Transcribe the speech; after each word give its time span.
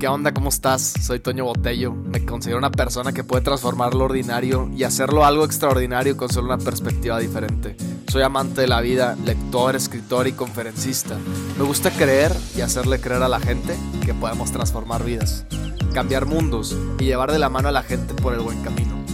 ¿Qué 0.00 0.08
onda? 0.08 0.32
¿Cómo 0.32 0.48
estás? 0.48 0.94
Soy 1.02 1.20
Toño 1.20 1.44
Botello. 1.44 1.92
Me 1.92 2.24
considero 2.24 2.56
una 2.56 2.70
persona 2.70 3.12
que 3.12 3.22
puede 3.22 3.42
transformar 3.42 3.92
lo 3.92 4.06
ordinario 4.06 4.70
y 4.74 4.84
hacerlo 4.84 5.26
algo 5.26 5.44
extraordinario 5.44 6.16
con 6.16 6.30
solo 6.30 6.46
una 6.46 6.56
perspectiva 6.56 7.18
diferente. 7.18 7.76
Soy 8.08 8.22
amante 8.22 8.62
de 8.62 8.66
la 8.66 8.80
vida, 8.80 9.14
lector, 9.26 9.76
escritor 9.76 10.26
y 10.26 10.32
conferencista. 10.32 11.18
Me 11.58 11.64
gusta 11.64 11.90
creer 11.90 12.34
y 12.56 12.62
hacerle 12.62 12.98
creer 12.98 13.22
a 13.22 13.28
la 13.28 13.40
gente 13.40 13.76
que 14.02 14.14
podemos 14.14 14.50
transformar 14.50 15.04
vidas, 15.04 15.44
cambiar 15.92 16.24
mundos 16.24 16.74
y 16.98 17.04
llevar 17.04 17.30
de 17.30 17.38
la 17.38 17.50
mano 17.50 17.68
a 17.68 17.72
la 17.72 17.82
gente 17.82 18.14
por 18.14 18.32
el 18.32 18.40
buen 18.40 18.62
camino. 18.62 19.04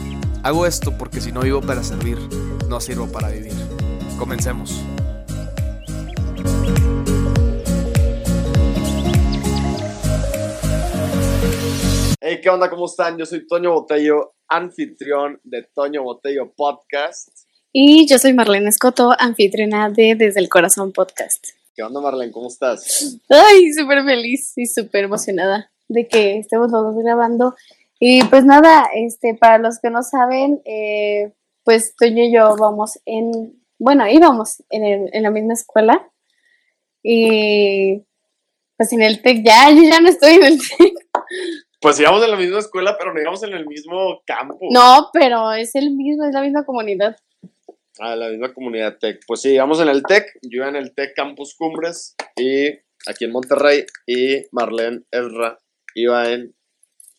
Hago 0.45 0.67
esto 0.67 0.97
porque 0.97 1.21
si 1.21 1.33
no 1.33 1.41
vivo 1.41 1.63
para 1.63 1.83
servir, 1.83 2.17
no 2.69 2.81
sirvo 2.81 3.11
para 3.11 3.31
vivir. 3.31 3.55
Comencemos. 4.21 4.81
Hey, 12.29 12.41
¿qué 12.43 12.51
onda? 12.51 12.69
¿Cómo 12.69 12.87
están? 12.87 13.17
Yo 13.17 13.25
soy 13.25 13.47
Toño 13.47 13.73
Botello, 13.73 14.35
anfitrión 14.49 15.39
de 15.45 15.63
Toño 15.63 16.03
Botello 16.03 16.53
Podcast. 16.57 17.29
Y 17.73 18.05
yo 18.09 18.19
soy 18.19 18.33
Marlene 18.33 18.69
Escoto, 18.69 19.13
anfitriona 19.17 19.91
de 19.91 20.17
Desde 20.17 20.41
el 20.41 20.49
Corazón 20.49 20.91
Podcast. 20.93 21.47
¿Qué 21.77 21.85
onda, 21.85 22.01
Marlene? 22.01 22.33
¿Cómo 22.33 22.49
estás? 22.49 23.17
Ay, 23.29 23.73
súper 23.73 24.05
feliz 24.05 24.53
y 24.57 24.67
súper 24.67 25.05
emocionada 25.05 25.71
de 25.87 26.09
que 26.09 26.39
estemos 26.39 26.73
los 26.73 26.83
dos 26.83 26.97
grabando. 27.05 27.55
Y 28.01 28.25
pues 28.25 28.45
nada, 28.45 28.89
este, 28.93 29.35
para 29.35 29.59
los 29.59 29.79
que 29.79 29.91
no 29.91 30.03
saben, 30.03 30.61
eh, 30.65 31.33
pues 31.63 31.95
Toño 31.95 32.25
y 32.25 32.35
yo 32.35 32.57
vamos 32.57 32.99
en, 33.05 33.63
bueno, 33.79 34.09
íbamos 34.09 34.65
en, 34.71 34.85
el- 34.85 35.11
en 35.13 35.23
la 35.23 35.31
misma 35.31 35.53
escuela. 35.53 36.11
Y 37.05 38.03
pues 38.77 38.93
en 38.93 39.03
el 39.03 39.23
TEC 39.23 39.45
ya, 39.47 39.71
yo 39.71 39.85
ya 39.85 40.01
no 40.01 40.09
estoy 40.09 40.35
en 40.35 40.45
el 40.45 40.59
TEC. 40.59 40.93
Pues 41.81 42.01
íbamos 42.01 42.23
en 42.25 42.31
la 42.31 42.37
misma 42.37 42.59
escuela, 42.59 42.97
pero 42.99 43.13
no 43.13 43.21
íbamos 43.21 43.43
en 43.43 43.53
el 43.53 43.67
mismo 43.67 44.23
campo. 44.27 44.59
No, 44.71 45.11
pero 45.13 45.53
es 45.53 45.75
el 45.75 45.91
mismo, 45.95 46.25
es 46.25 46.35
la 46.35 46.41
misma 46.43 46.65
comunidad. 46.65 47.17
Ah, 47.99 48.17
la 48.17 48.29
misma 48.29 48.53
comunidad 48.53 48.97
TEC. 48.99 49.21
Pues 49.27 49.41
sí, 49.43 49.51
íbamos 49.55 49.81
en 49.81 49.89
el 49.89 50.03
TEC. 50.03 50.25
Yo 50.43 50.59
iba 50.63 50.69
en 50.69 50.77
el 50.77 50.95
TEC 50.95 51.15
Campus 51.15 51.55
Cumbres 51.57 52.15
y 52.37 52.69
aquí 53.07 53.25
en 53.25 53.33
Monterrey. 53.33 53.85
Y 54.07 54.43
Marlene 54.53 55.03
Ezra 55.11 55.59
iba 55.95 56.29
en, 56.31 56.55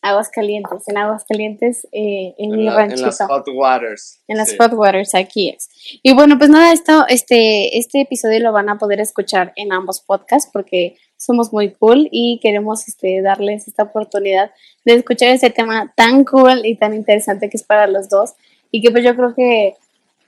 Aguascalientes, 0.00 0.84
en 0.86 0.96
Aguascalientes, 0.96 1.84
eh, 1.90 2.34
en, 2.38 2.52
en, 2.52 2.56
mi 2.58 2.64
la- 2.64 2.70
en 2.72 2.76
ranchito. 2.90 3.06
las 3.06 3.18
Hot 3.26 3.46
Waters. 3.52 4.22
En 4.28 4.36
las 4.36 4.50
Sí. 4.50 4.56
Hot 4.58 4.72
Waters, 4.74 5.14
aquí 5.16 5.48
es. 5.50 5.68
Y 6.04 6.14
bueno, 6.14 6.38
pues 6.38 6.50
nada, 6.50 6.72
esto, 6.72 7.04
este, 7.08 7.76
este 7.76 8.02
episodio 8.02 8.38
lo 8.40 8.52
van 8.52 8.68
a 8.68 8.78
poder 8.78 9.00
escuchar 9.00 9.52
en 9.56 9.72
ambos 9.72 10.00
podcasts 10.00 10.48
porque 10.52 10.96
somos 11.18 11.52
muy 11.52 11.72
cool 11.72 12.08
y 12.10 12.40
queremos 12.40 12.88
este, 12.88 13.20
darles 13.20 13.68
esta 13.68 13.82
oportunidad 13.82 14.50
de 14.84 14.94
escuchar 14.94 15.30
este 15.30 15.50
tema 15.50 15.92
tan 15.94 16.24
cool 16.24 16.64
y 16.64 16.76
tan 16.76 16.94
interesante 16.94 17.50
que 17.50 17.58
es 17.58 17.64
para 17.64 17.86
los 17.86 18.08
dos 18.08 18.32
y 18.70 18.80
que 18.80 18.90
pues 18.90 19.04
yo 19.04 19.14
creo 19.14 19.34
que 19.34 19.74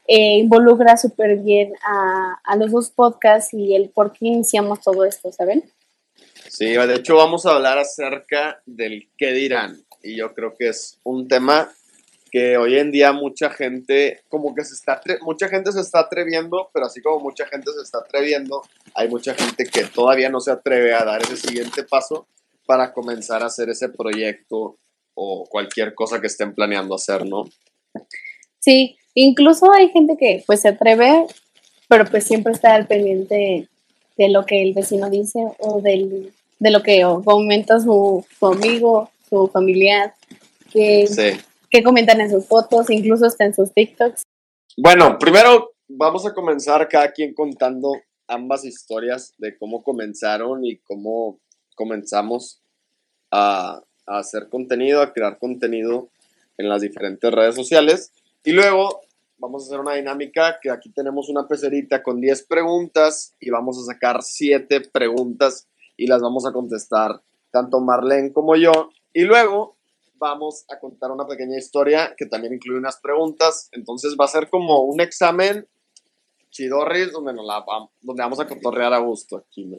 eh, 0.06 0.38
involucra 0.38 0.96
súper 0.96 1.38
bien 1.38 1.72
a, 1.86 2.40
a 2.44 2.56
los 2.56 2.72
dos 2.72 2.90
podcasts 2.90 3.54
y 3.54 3.74
el 3.74 3.88
por 3.90 4.12
qué 4.12 4.26
iniciamos 4.26 4.80
todo 4.80 5.04
esto, 5.04 5.30
¿saben? 5.32 5.70
Sí, 6.48 6.66
de 6.66 6.94
hecho 6.94 7.14
vamos 7.14 7.46
a 7.46 7.54
hablar 7.54 7.78
acerca 7.78 8.60
del 8.66 9.08
qué 9.16 9.32
dirán. 9.32 9.84
Y 10.02 10.16
yo 10.16 10.34
creo 10.34 10.56
que 10.58 10.68
es 10.68 10.98
un 11.04 11.28
tema 11.28 11.70
que 12.30 12.56
hoy 12.56 12.78
en 12.78 12.90
día 12.90 13.12
mucha 13.12 13.50
gente, 13.50 14.22
como 14.28 14.54
que 14.54 14.64
se 14.64 14.74
está, 14.74 15.00
mucha 15.22 15.48
gente 15.48 15.72
se 15.72 15.80
está 15.80 16.00
atreviendo, 16.00 16.70
pero 16.72 16.86
así 16.86 17.00
como 17.02 17.20
mucha 17.20 17.46
gente 17.46 17.72
se 17.72 17.82
está 17.82 17.98
atreviendo, 17.98 18.62
hay 18.94 19.08
mucha 19.08 19.34
gente 19.34 19.64
que 19.64 19.84
todavía 19.84 20.30
no 20.30 20.40
se 20.40 20.52
atreve 20.52 20.94
a 20.94 21.04
dar 21.04 21.22
ese 21.22 21.36
siguiente 21.36 21.82
paso 21.82 22.26
para 22.66 22.92
comenzar 22.92 23.42
a 23.42 23.46
hacer 23.46 23.68
ese 23.68 23.88
proyecto 23.88 24.78
o 25.14 25.44
cualquier 25.48 25.94
cosa 25.94 26.20
que 26.20 26.28
estén 26.28 26.54
planeando 26.54 26.94
hacer, 26.94 27.26
¿no? 27.26 27.44
Sí, 28.60 28.96
incluso 29.14 29.72
hay 29.72 29.88
gente 29.90 30.16
que 30.18 30.44
pues 30.46 30.60
se 30.60 30.68
atreve, 30.68 31.26
pero 31.88 32.04
pues 32.04 32.24
siempre 32.24 32.52
está 32.52 32.74
al 32.74 32.86
pendiente 32.86 33.68
de 34.16 34.28
lo 34.28 34.46
que 34.46 34.62
el 34.62 34.72
vecino 34.74 35.10
dice 35.10 35.40
o 35.58 35.80
del, 35.80 36.32
de 36.58 36.70
lo 36.70 36.82
que 36.82 37.02
comenta 37.24 37.80
su, 37.80 38.24
su 38.38 38.46
amigo, 38.46 39.10
su 39.28 39.48
familiar, 39.48 40.14
que, 40.72 41.06
Sí. 41.06 41.40
Que 41.70 41.82
comentan 41.82 42.20
en 42.20 42.30
sus 42.30 42.46
fotos, 42.46 42.90
incluso 42.90 43.26
hasta 43.26 43.44
en 43.44 43.54
sus 43.54 43.72
TikToks. 43.72 44.22
Bueno, 44.76 45.18
primero 45.18 45.72
vamos 45.88 46.26
a 46.26 46.34
comenzar 46.34 46.88
cada 46.88 47.12
quien 47.12 47.32
contando 47.34 47.92
ambas 48.26 48.64
historias 48.64 49.34
de 49.38 49.56
cómo 49.56 49.82
comenzaron 49.82 50.64
y 50.64 50.78
cómo 50.78 51.38
comenzamos 51.74 52.62
a, 53.30 53.82
a 54.06 54.18
hacer 54.18 54.48
contenido, 54.48 55.02
a 55.02 55.12
crear 55.12 55.38
contenido 55.38 56.08
en 56.58 56.68
las 56.68 56.82
diferentes 56.82 57.30
redes 57.32 57.54
sociales. 57.54 58.12
Y 58.44 58.52
luego 58.52 59.00
vamos 59.38 59.62
a 59.62 59.66
hacer 59.66 59.80
una 59.80 59.94
dinámica 59.94 60.58
que 60.60 60.70
aquí 60.70 60.90
tenemos 60.90 61.28
una 61.28 61.48
pecerita 61.48 62.02
con 62.02 62.20
10 62.20 62.46
preguntas 62.46 63.34
y 63.40 63.50
vamos 63.50 63.78
a 63.78 63.92
sacar 63.92 64.22
7 64.22 64.82
preguntas 64.92 65.68
y 65.96 66.06
las 66.06 66.20
vamos 66.20 66.46
a 66.46 66.52
contestar 66.52 67.22
tanto 67.50 67.80
Marlene 67.80 68.32
como 68.32 68.56
yo. 68.56 68.90
Y 69.12 69.22
luego 69.22 69.76
vamos 70.20 70.64
a 70.68 70.78
contar 70.78 71.10
una 71.10 71.26
pequeña 71.26 71.58
historia 71.58 72.14
que 72.16 72.26
también 72.26 72.54
incluye 72.54 72.78
unas 72.78 72.98
preguntas. 73.00 73.68
Entonces 73.72 74.14
va 74.20 74.26
a 74.26 74.28
ser 74.28 74.48
como 74.48 74.82
un 74.82 75.00
examen 75.00 75.66
chidorris 76.50 77.12
donde, 77.12 77.32
nos 77.32 77.46
la 77.46 77.64
donde 78.00 78.22
vamos 78.22 78.38
a 78.38 78.46
cotorrear 78.46 78.92
a 78.92 78.98
gusto 78.98 79.38
aquí. 79.38 79.64
¿no? 79.64 79.78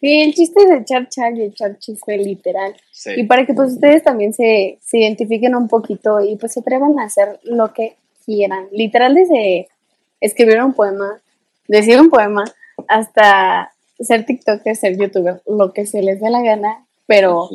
Sí, 0.00 0.20
el 0.22 0.34
chiste 0.34 0.62
es 0.62 0.80
echar 0.80 1.08
chal 1.08 1.38
y 1.38 1.44
echar 1.44 1.78
chisme 1.78 2.18
literal. 2.18 2.74
Sí. 2.90 3.12
Y 3.16 3.24
para 3.24 3.46
que 3.46 3.54
pues 3.54 3.74
ustedes 3.74 4.02
también 4.02 4.32
se, 4.32 4.78
se 4.82 4.98
identifiquen 4.98 5.54
un 5.54 5.68
poquito 5.68 6.20
y 6.20 6.36
pues 6.36 6.54
se 6.54 6.60
atrevan 6.60 6.98
a 6.98 7.04
hacer 7.04 7.38
lo 7.44 7.72
que 7.72 7.96
quieran. 8.24 8.68
Literal 8.72 9.14
desde 9.14 9.68
escribir 10.20 10.62
un 10.62 10.72
poema, 10.72 11.20
decir 11.68 12.00
un 12.00 12.10
poema, 12.10 12.44
hasta 12.88 13.72
ser 13.98 14.26
TikToker, 14.26 14.76
ser 14.76 14.98
youtuber, 14.98 15.42
lo 15.46 15.72
que 15.72 15.86
se 15.86 16.02
les 16.02 16.20
dé 16.20 16.30
la 16.30 16.42
gana, 16.42 16.86
pero 17.06 17.48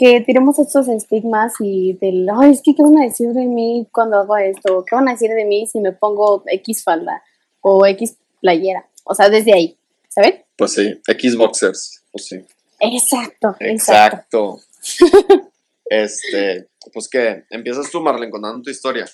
que 0.00 0.22
tiremos 0.22 0.58
estos 0.58 0.88
estigmas 0.88 1.52
y 1.60 1.92
del, 2.00 2.26
ay, 2.34 2.52
es 2.52 2.62
que 2.62 2.74
qué 2.74 2.82
van 2.82 2.98
a 2.98 3.04
decir 3.04 3.34
de 3.34 3.44
mí 3.44 3.86
cuando 3.92 4.16
hago 4.16 4.34
esto, 4.38 4.82
qué 4.88 4.96
van 4.96 5.08
a 5.08 5.12
decir 5.12 5.28
de 5.28 5.44
mí 5.44 5.66
si 5.66 5.78
me 5.78 5.92
pongo 5.92 6.42
X 6.46 6.82
falda 6.82 7.22
o 7.60 7.84
X 7.84 8.16
playera. 8.40 8.88
O 9.04 9.14
sea, 9.14 9.28
desde 9.28 9.52
ahí, 9.52 9.76
¿saben? 10.08 10.42
Pues 10.56 10.72
sí, 10.72 10.98
Xboxers. 11.06 12.02
Pues 12.12 12.24
sí. 12.28 12.36
Exacto, 12.80 13.54
exacto. 13.60 14.58
Exacto. 14.80 15.50
este, 15.84 16.68
pues 16.94 17.06
que 17.06 17.44
empiezas 17.50 17.90
tú, 17.90 18.00
Marlene, 18.00 18.30
contando 18.30 18.62
tu 18.62 18.70
historia. 18.70 19.04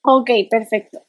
Ok, 0.00 0.30
perfecto. 0.48 1.02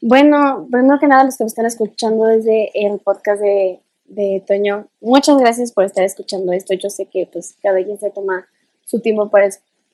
Bueno, 0.00 0.68
primero 0.70 1.00
que 1.00 1.08
nada, 1.08 1.24
los 1.24 1.36
que 1.36 1.42
me 1.42 1.48
están 1.48 1.66
escuchando 1.66 2.26
desde 2.26 2.70
el 2.74 3.00
podcast 3.00 3.42
de, 3.42 3.80
de 4.06 4.42
Toño, 4.46 4.88
muchas 5.00 5.38
gracias 5.38 5.72
por 5.72 5.84
estar 5.84 6.04
escuchando 6.04 6.52
esto. 6.52 6.74
Yo 6.74 6.90
sé 6.90 7.06
que 7.06 7.28
pues 7.30 7.56
cada 7.62 7.82
quien 7.82 7.98
se 7.98 8.10
toma 8.10 8.46
su 8.84 9.00
tiempo 9.00 9.30
para, 9.30 9.48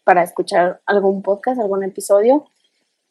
para 0.05 0.23
escuchar 0.23 0.81
algún 0.87 1.23
podcast, 1.23 1.61
algún 1.61 1.85
episodio, 1.85 2.47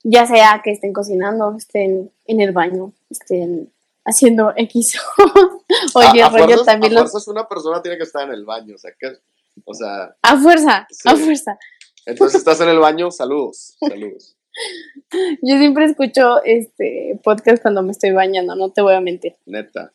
ya 0.03 0.25
sea 0.25 0.61
que 0.63 0.71
estén 0.71 0.93
cocinando, 0.93 1.55
estén 1.57 2.11
en 2.25 2.41
el 2.41 2.51
baño, 2.51 2.93
estén 3.09 3.71
haciendo 4.05 4.53
X. 4.55 4.99
Oye, 5.93 6.23
a, 6.23 6.29
rollo 6.29 6.63
también 6.63 6.93
a 6.93 7.01
los... 7.01 7.11
fuerzas 7.11 7.27
una 7.27 7.47
persona 7.47 7.81
tiene 7.81 7.97
que 7.97 8.03
estar 8.03 8.23
en 8.23 8.33
el 8.33 8.45
baño, 8.45 8.75
o 8.75 8.77
sea, 8.77 8.91
que, 8.99 9.17
o 9.65 9.73
sea, 9.73 10.15
A 10.21 10.37
fuerza, 10.37 10.87
a 11.05 11.15
fuerza. 11.15 11.57
entonces 12.05 12.39
estás 12.39 12.59
en 12.61 12.69
el 12.69 12.79
baño, 12.79 13.11
saludos, 13.11 13.75
saludos. 13.79 14.35
Yo 15.41 15.57
siempre 15.57 15.85
escucho 15.85 16.43
este 16.43 17.19
podcast 17.23 17.61
cuando 17.61 17.83
me 17.83 17.91
estoy 17.91 18.11
bañando, 18.11 18.55
no 18.55 18.71
te 18.71 18.81
voy 18.81 18.93
a 18.93 19.01
mentir. 19.01 19.35
Neta. 19.45 19.91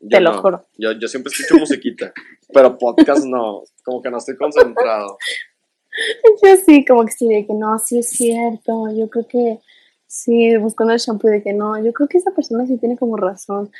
Yo 0.00 0.18
Te 0.18 0.20
lo 0.20 0.32
no. 0.32 0.42
juro. 0.42 0.66
Yo, 0.78 0.92
yo 0.92 1.08
siempre 1.08 1.32
escucho 1.32 1.56
musiquita, 1.60 2.12
pero 2.52 2.76
podcast 2.78 3.24
no, 3.24 3.62
como 3.84 4.02
que 4.02 4.10
no 4.10 4.18
estoy 4.18 4.36
concentrado. 4.36 5.18
Yo 6.42 6.56
sí, 6.56 6.84
como 6.84 7.06
que 7.06 7.12
sí, 7.12 7.26
de 7.26 7.46
que 7.46 7.54
no, 7.54 7.78
sí 7.78 7.98
es 7.98 8.10
cierto. 8.10 8.84
Yo 8.94 9.08
creo 9.08 9.26
que 9.26 9.60
sí, 10.06 10.56
buscando 10.58 10.92
el 10.92 10.98
shampoo 10.98 11.28
de 11.30 11.42
que 11.42 11.52
no, 11.52 11.82
yo 11.82 11.92
creo 11.92 12.08
que 12.08 12.18
esa 12.18 12.32
persona 12.32 12.66
sí 12.66 12.76
tiene 12.78 12.96
como 12.96 13.16
razón. 13.16 13.70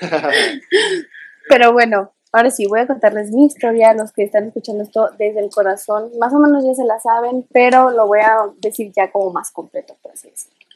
Pero 1.48 1.72
bueno, 1.72 2.12
ahora 2.32 2.50
sí, 2.50 2.66
voy 2.66 2.80
a 2.80 2.86
contarles 2.86 3.30
mi 3.30 3.46
historia, 3.46 3.94
los 3.94 4.12
que 4.12 4.24
están 4.24 4.44
escuchando 4.48 4.82
esto 4.84 5.10
desde 5.18 5.40
el 5.40 5.50
corazón. 5.50 6.10
Más 6.18 6.32
o 6.32 6.38
menos 6.38 6.64
ya 6.64 6.74
se 6.74 6.84
la 6.84 7.00
saben, 7.00 7.46
pero 7.52 7.90
lo 7.90 8.06
voy 8.06 8.20
a 8.20 8.50
decir 8.58 8.92
ya 8.94 9.10
como 9.10 9.32
más 9.32 9.50
completo, 9.50 9.96
por 10.02 10.12
así 10.12 10.28
decirlo. 10.28 10.67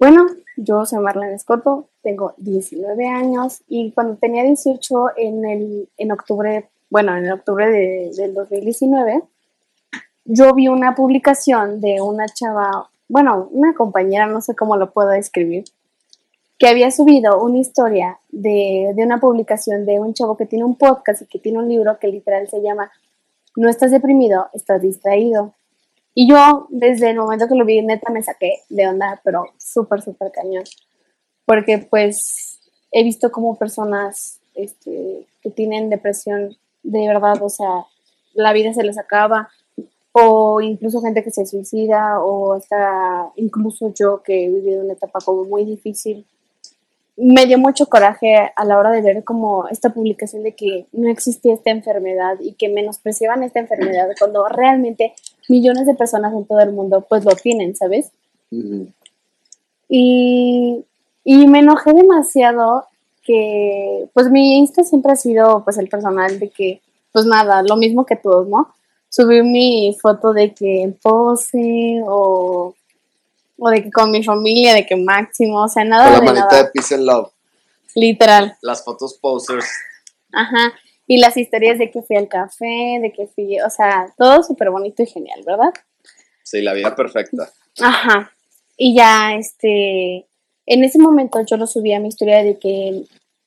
Bueno, 0.00 0.26
yo 0.56 0.86
soy 0.86 0.98
Marlene 1.00 1.34
Escoto, 1.34 1.88
tengo 2.02 2.32
19 2.38 3.06
años 3.06 3.60
y 3.68 3.92
cuando 3.92 4.16
tenía 4.16 4.42
18 4.44 5.10
en, 5.18 5.44
el, 5.44 5.88
en 5.98 6.10
octubre, 6.12 6.70
bueno, 6.88 7.14
en 7.16 7.26
el 7.26 7.32
octubre 7.32 7.70
de- 7.70 8.10
del 8.16 8.32
2019, 8.32 9.22
yo 10.24 10.54
vi 10.54 10.68
una 10.68 10.94
publicación 10.94 11.82
de 11.82 12.00
una 12.00 12.26
chava, 12.28 12.88
bueno, 13.08 13.46
una 13.52 13.74
compañera, 13.74 14.26
no 14.26 14.40
sé 14.40 14.56
cómo 14.56 14.76
lo 14.76 14.90
puedo 14.90 15.10
describir, 15.10 15.64
que 16.58 16.68
había 16.68 16.90
subido 16.90 17.38
una 17.42 17.58
historia 17.58 18.18
de, 18.30 18.92
de, 18.94 19.04
una 19.04 19.20
publicación 19.20 19.84
de 19.84 20.00
un 20.00 20.14
chavo 20.14 20.36
que 20.36 20.46
tiene 20.46 20.64
un 20.64 20.76
podcast 20.76 21.22
y 21.22 21.26
que 21.26 21.38
tiene 21.38 21.58
un 21.58 21.68
libro 21.68 21.98
que 21.98 22.08
literal 22.08 22.48
se 22.48 22.62
llama 22.62 22.90
No 23.54 23.68
estás 23.68 23.90
deprimido, 23.90 24.48
estás 24.54 24.80
distraído. 24.80 25.52
Y 26.20 26.28
yo, 26.28 26.66
desde 26.68 27.08
el 27.08 27.16
momento 27.16 27.48
que 27.48 27.54
lo 27.54 27.64
vi, 27.64 27.80
neta 27.80 28.12
me 28.12 28.22
saqué 28.22 28.58
de 28.68 28.86
onda, 28.86 29.18
pero 29.24 29.44
súper, 29.56 30.02
súper 30.02 30.30
cañón. 30.30 30.64
Porque 31.46 31.78
pues 31.78 32.60
he 32.92 33.02
visto 33.02 33.32
como 33.32 33.56
personas 33.56 34.38
este, 34.54 35.26
que 35.40 35.48
tienen 35.48 35.88
depresión 35.88 36.58
de 36.82 37.08
verdad, 37.08 37.42
o 37.42 37.48
sea, 37.48 37.86
la 38.34 38.52
vida 38.52 38.74
se 38.74 38.82
les 38.82 38.98
acaba, 38.98 39.48
o 40.12 40.60
incluso 40.60 41.00
gente 41.00 41.24
que 41.24 41.30
se 41.30 41.46
suicida, 41.46 42.20
o 42.22 42.52
hasta 42.52 43.32
incluso 43.36 43.94
yo 43.94 44.22
que 44.22 44.44
he 44.44 44.50
vivido 44.50 44.84
una 44.84 44.92
etapa 44.92 45.20
como 45.24 45.44
muy 45.44 45.64
difícil. 45.64 46.26
Me 47.16 47.46
dio 47.46 47.56
mucho 47.56 47.86
coraje 47.86 48.52
a 48.54 48.64
la 48.66 48.76
hora 48.76 48.90
de 48.90 49.00
ver 49.00 49.24
como 49.24 49.68
esta 49.68 49.88
publicación 49.88 50.42
de 50.42 50.54
que 50.54 50.84
no 50.92 51.08
existía 51.08 51.54
esta 51.54 51.70
enfermedad 51.70 52.36
y 52.40 52.52
que 52.52 52.68
menospreciaban 52.68 53.42
esta 53.42 53.60
enfermedad 53.60 54.10
cuando 54.18 54.46
realmente 54.48 55.14
millones 55.50 55.86
de 55.86 55.94
personas 55.94 56.32
en 56.32 56.44
todo 56.46 56.60
el 56.60 56.72
mundo 56.72 57.04
pues 57.08 57.24
lo 57.24 57.32
tienen, 57.32 57.76
¿sabes? 57.76 58.10
y, 59.88 60.84
y 61.24 61.46
me 61.46 61.58
enojé 61.60 61.92
demasiado 61.92 62.84
que 63.22 64.08
pues 64.14 64.30
mi 64.30 64.58
Insta 64.58 64.82
siempre 64.82 65.12
ha 65.12 65.16
sido 65.16 65.62
pues 65.64 65.78
el 65.78 65.88
personal 65.88 66.38
de 66.38 66.50
que 66.50 66.80
pues 67.12 67.26
nada, 67.26 67.62
lo 67.62 67.76
mismo 67.76 68.06
que 68.06 68.16
todos, 68.16 68.48
¿no? 68.48 68.72
Subí 69.08 69.42
mi 69.42 69.96
foto 70.00 70.32
de 70.32 70.54
que 70.54 70.82
en 70.82 70.94
pose 70.94 72.00
o, 72.06 72.74
o 73.58 73.70
de 73.70 73.82
que 73.82 73.90
con 73.90 74.10
mi 74.12 74.22
familia, 74.22 74.74
de 74.74 74.86
que 74.86 74.96
máximo, 74.96 75.64
o 75.64 75.68
sea, 75.68 75.84
nada 75.84 76.04
con 76.16 76.24
la 76.24 76.32
manita 76.32 76.62
de 76.62 76.70
peace 76.70 76.94
and 76.94 77.04
love. 77.04 77.30
Literal. 77.96 78.56
Las 78.62 78.84
fotos 78.84 79.14
posers. 79.14 79.66
Ajá. 80.32 80.72
Y 81.10 81.18
las 81.18 81.36
historias 81.36 81.78
de 81.78 81.90
que 81.90 82.02
fui 82.02 82.16
al 82.16 82.28
café, 82.28 83.00
de 83.02 83.12
que 83.12 83.26
fui, 83.26 83.58
o 83.60 83.68
sea, 83.68 84.14
todo 84.16 84.44
súper 84.44 84.70
bonito 84.70 85.02
y 85.02 85.06
genial, 85.06 85.40
¿verdad? 85.44 85.72
Sí, 86.44 86.62
la 86.62 86.72
vida 86.72 86.94
perfecta. 86.94 87.50
Ajá. 87.80 88.30
Y 88.76 88.94
ya, 88.94 89.34
este, 89.34 90.28
en 90.66 90.84
ese 90.84 91.00
momento 91.00 91.40
yo 91.44 91.56
lo 91.56 91.66
subí 91.66 91.92
a 91.92 91.98
mi 91.98 92.08
historia 92.08 92.44
de 92.44 92.60
que, 92.60 93.02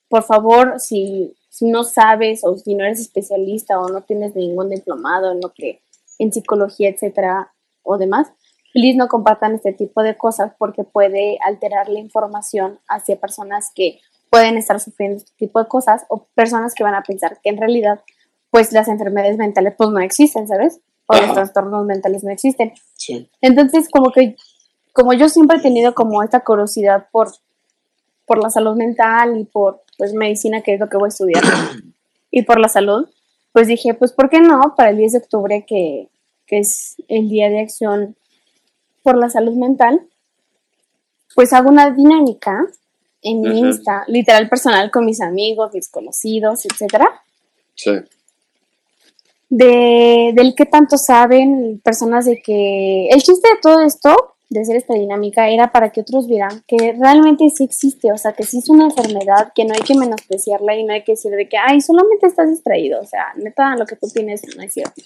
por 0.10 0.24
favor, 0.24 0.80
si 0.80 1.34
si 1.54 1.70
no 1.70 1.84
sabes 1.84 2.42
o 2.44 2.58
si 2.58 2.74
no 2.74 2.84
eres 2.84 3.00
especialista 3.00 3.80
o 3.80 3.88
no 3.88 4.02
tienes 4.02 4.36
ningún 4.36 4.72
diplomado 4.72 5.32
en 5.32 5.40
lo 5.40 5.54
que 5.54 5.82
en 6.18 6.34
psicología, 6.34 6.90
etcétera, 6.90 7.54
o 7.84 8.00
demás, 8.00 8.28
please 8.74 8.98
no 8.98 9.08
compartan 9.08 9.54
este 9.54 9.72
tipo 9.72 10.02
de 10.02 10.18
cosas 10.18 10.54
porque 10.58 10.84
puede 10.84 11.38
alterar 11.46 11.90
la 11.90 12.00
información 12.00 12.80
hacia 12.88 13.20
personas 13.20 13.72
que 13.76 14.00
pueden 14.34 14.58
estar 14.58 14.80
sufriendo 14.80 15.18
este 15.18 15.32
tipo 15.38 15.60
de 15.60 15.68
cosas 15.68 16.06
o 16.10 16.26
personas 16.34 16.74
que 16.74 16.84
van 16.84 16.96
a 16.96 17.04
pensar 17.04 17.40
que 17.44 17.52
en 17.52 17.58
realidad 17.58 18.02
pues 18.50 18.72
las 18.72 18.88
enfermedades 18.88 19.38
mentales 19.38 19.76
pues 19.78 19.92
no 19.92 20.00
existen, 20.00 20.48
¿sabes? 20.48 20.80
O 21.06 21.16
los 21.16 21.36
trastornos 21.36 21.86
mentales 21.86 22.24
no 22.24 22.32
existen. 22.32 22.74
Sí. 22.96 23.30
Entonces, 23.42 23.90
como 23.92 24.12
que 24.12 24.36
como 24.92 25.14
yo 25.14 25.30
siempre 25.30 25.58
he 25.58 25.62
tenido 25.62 25.94
como 25.94 26.24
esta 26.24 26.40
curiosidad 26.40 27.10
por 27.12 27.30
por 28.26 28.42
la 28.42 28.50
salud 28.50 28.76
mental 28.76 29.38
y 29.38 29.44
por 29.44 29.84
pues 30.00 30.16
medicina, 30.16 30.62
que 30.62 30.74
es 30.74 30.80
lo 30.80 30.90
que 30.90 30.98
voy 30.98 31.06
a 31.06 31.10
estudiar, 31.10 31.44
y 32.32 32.42
por 32.42 32.60
la 32.60 32.70
salud, 32.70 33.08
pues 33.52 33.68
dije, 33.68 33.94
pues 33.94 34.14
¿por 34.14 34.32
qué 34.32 34.40
no? 34.40 34.74
Para 34.76 34.90
el 34.90 34.98
10 34.98 35.12
de 35.12 35.18
octubre, 35.20 35.64
que, 35.68 36.10
es 36.48 36.96
el 37.08 37.30
Día 37.30 37.50
de 37.50 37.60
Acción 37.60 38.16
por 39.04 39.16
la 39.16 39.30
Salud 39.30 39.56
Mental, 39.56 40.08
pues 41.36 41.54
hago 41.54 41.70
una 41.70 41.92
dinámica 41.92 42.66
en 43.24 43.42
mi 43.42 43.60
Insta, 43.60 44.04
literal 44.08 44.50
personal 44.50 44.92
con 44.92 45.06
mis 45.06 45.22
amigos, 45.22 45.74
mis 45.74 45.90
conocidos, 45.90 46.66
etcétera. 46.66 47.10
Sí. 47.76 47.92
De, 49.50 50.32
del 50.36 50.56
que 50.56 50.66
tanto 50.66 50.98
saben 50.98 51.80
personas 51.84 52.26
de 52.26 52.42
que 52.42 53.08
el 53.10 53.22
chiste 53.22 53.48
de 53.48 53.60
todo 53.62 53.82
esto 53.82 54.34
de 54.50 54.62
hacer 54.62 54.76
esta 54.76 54.94
dinámica 54.94 55.50
era 55.50 55.72
para 55.72 55.90
que 55.92 56.02
otros 56.02 56.28
vieran 56.28 56.64
que 56.68 56.96
realmente 57.00 57.50
sí 57.50 57.64
existe, 57.64 58.12
o 58.12 58.18
sea, 58.18 58.34
que 58.34 58.44
sí 58.44 58.60
es 58.60 58.70
una 58.70 58.86
enfermedad, 58.86 59.52
que 59.56 59.66
no 59.66 59.74
hay 59.74 59.82
que 59.82 59.96
menospreciarla 59.96 60.76
y 60.76 60.84
no 60.84 60.94
hay 60.94 61.04
que 61.04 61.14
decir 61.14 61.32
de 61.32 61.50
que, 61.50 61.58
ay, 61.58 61.82
solamente 61.82 62.28
estás 62.28 62.50
distraído, 62.50 63.02
o 63.02 63.06
sea, 63.06 63.34
neta, 63.36 63.76
lo 63.76 63.86
que 63.86 63.96
tú 63.96 64.08
tienes 64.08 64.42
no 64.56 64.64
es 64.64 64.74
cierto. 64.74 65.02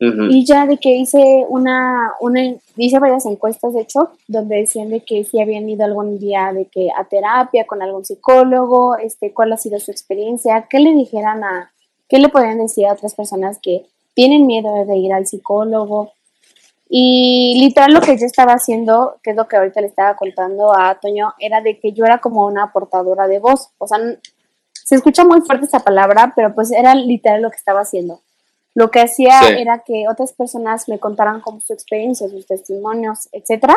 Y 0.00 0.44
ya 0.44 0.66
de 0.66 0.76
que 0.78 0.94
hice 0.94 1.44
una, 1.48 2.12
una, 2.20 2.54
hice 2.76 3.00
varias 3.00 3.26
encuestas, 3.26 3.74
de 3.74 3.80
hecho, 3.80 4.10
donde 4.28 4.56
decían 4.58 4.90
de 4.90 5.00
que 5.00 5.24
si 5.24 5.40
habían 5.40 5.68
ido 5.68 5.84
algún 5.84 6.20
día 6.20 6.52
de 6.52 6.66
que 6.66 6.88
a 6.96 7.04
terapia 7.04 7.66
con 7.66 7.82
algún 7.82 8.04
psicólogo, 8.04 8.96
este, 8.96 9.32
cuál 9.32 9.52
ha 9.52 9.56
sido 9.56 9.80
su 9.80 9.90
experiencia, 9.90 10.68
qué 10.70 10.78
le 10.78 10.92
dijeran 10.92 11.42
a, 11.42 11.72
qué 12.08 12.18
le 12.18 12.28
podrían 12.28 12.58
decir 12.58 12.86
a 12.86 12.92
otras 12.92 13.14
personas 13.14 13.58
que 13.60 13.86
tienen 14.14 14.46
miedo 14.46 14.84
de 14.84 14.96
ir 14.96 15.12
al 15.12 15.26
psicólogo, 15.26 16.12
y 16.88 17.60
literal 17.60 17.92
lo 17.92 18.00
que 18.00 18.16
yo 18.16 18.24
estaba 18.24 18.54
haciendo, 18.54 19.16
que 19.22 19.30
es 19.30 19.36
lo 19.36 19.46
que 19.46 19.56
ahorita 19.56 19.80
le 19.80 19.88
estaba 19.88 20.16
contando 20.16 20.72
a 20.76 20.94
Toño, 20.94 21.34
era 21.38 21.60
de 21.60 21.78
que 21.78 21.92
yo 21.92 22.04
era 22.04 22.18
como 22.18 22.46
una 22.46 22.72
portadora 22.72 23.28
de 23.28 23.40
voz. 23.40 23.68
O 23.76 23.86
sea, 23.86 23.98
se 24.72 24.94
escucha 24.94 25.24
muy 25.24 25.42
fuerte 25.42 25.66
esa 25.66 25.80
palabra, 25.80 26.32
pero 26.34 26.54
pues 26.54 26.72
era 26.72 26.94
literal 26.94 27.42
lo 27.42 27.50
que 27.50 27.56
estaba 27.56 27.80
haciendo. 27.80 28.22
Lo 28.78 28.92
que 28.92 29.00
hacía 29.00 29.40
era 29.58 29.82
que 29.84 30.04
otras 30.08 30.32
personas 30.32 30.88
me 30.88 31.00
contaran 31.00 31.40
como 31.40 31.58
su 31.58 31.72
experiencia, 31.72 32.28
sus 32.28 32.46
testimonios, 32.46 33.28
etcétera, 33.32 33.74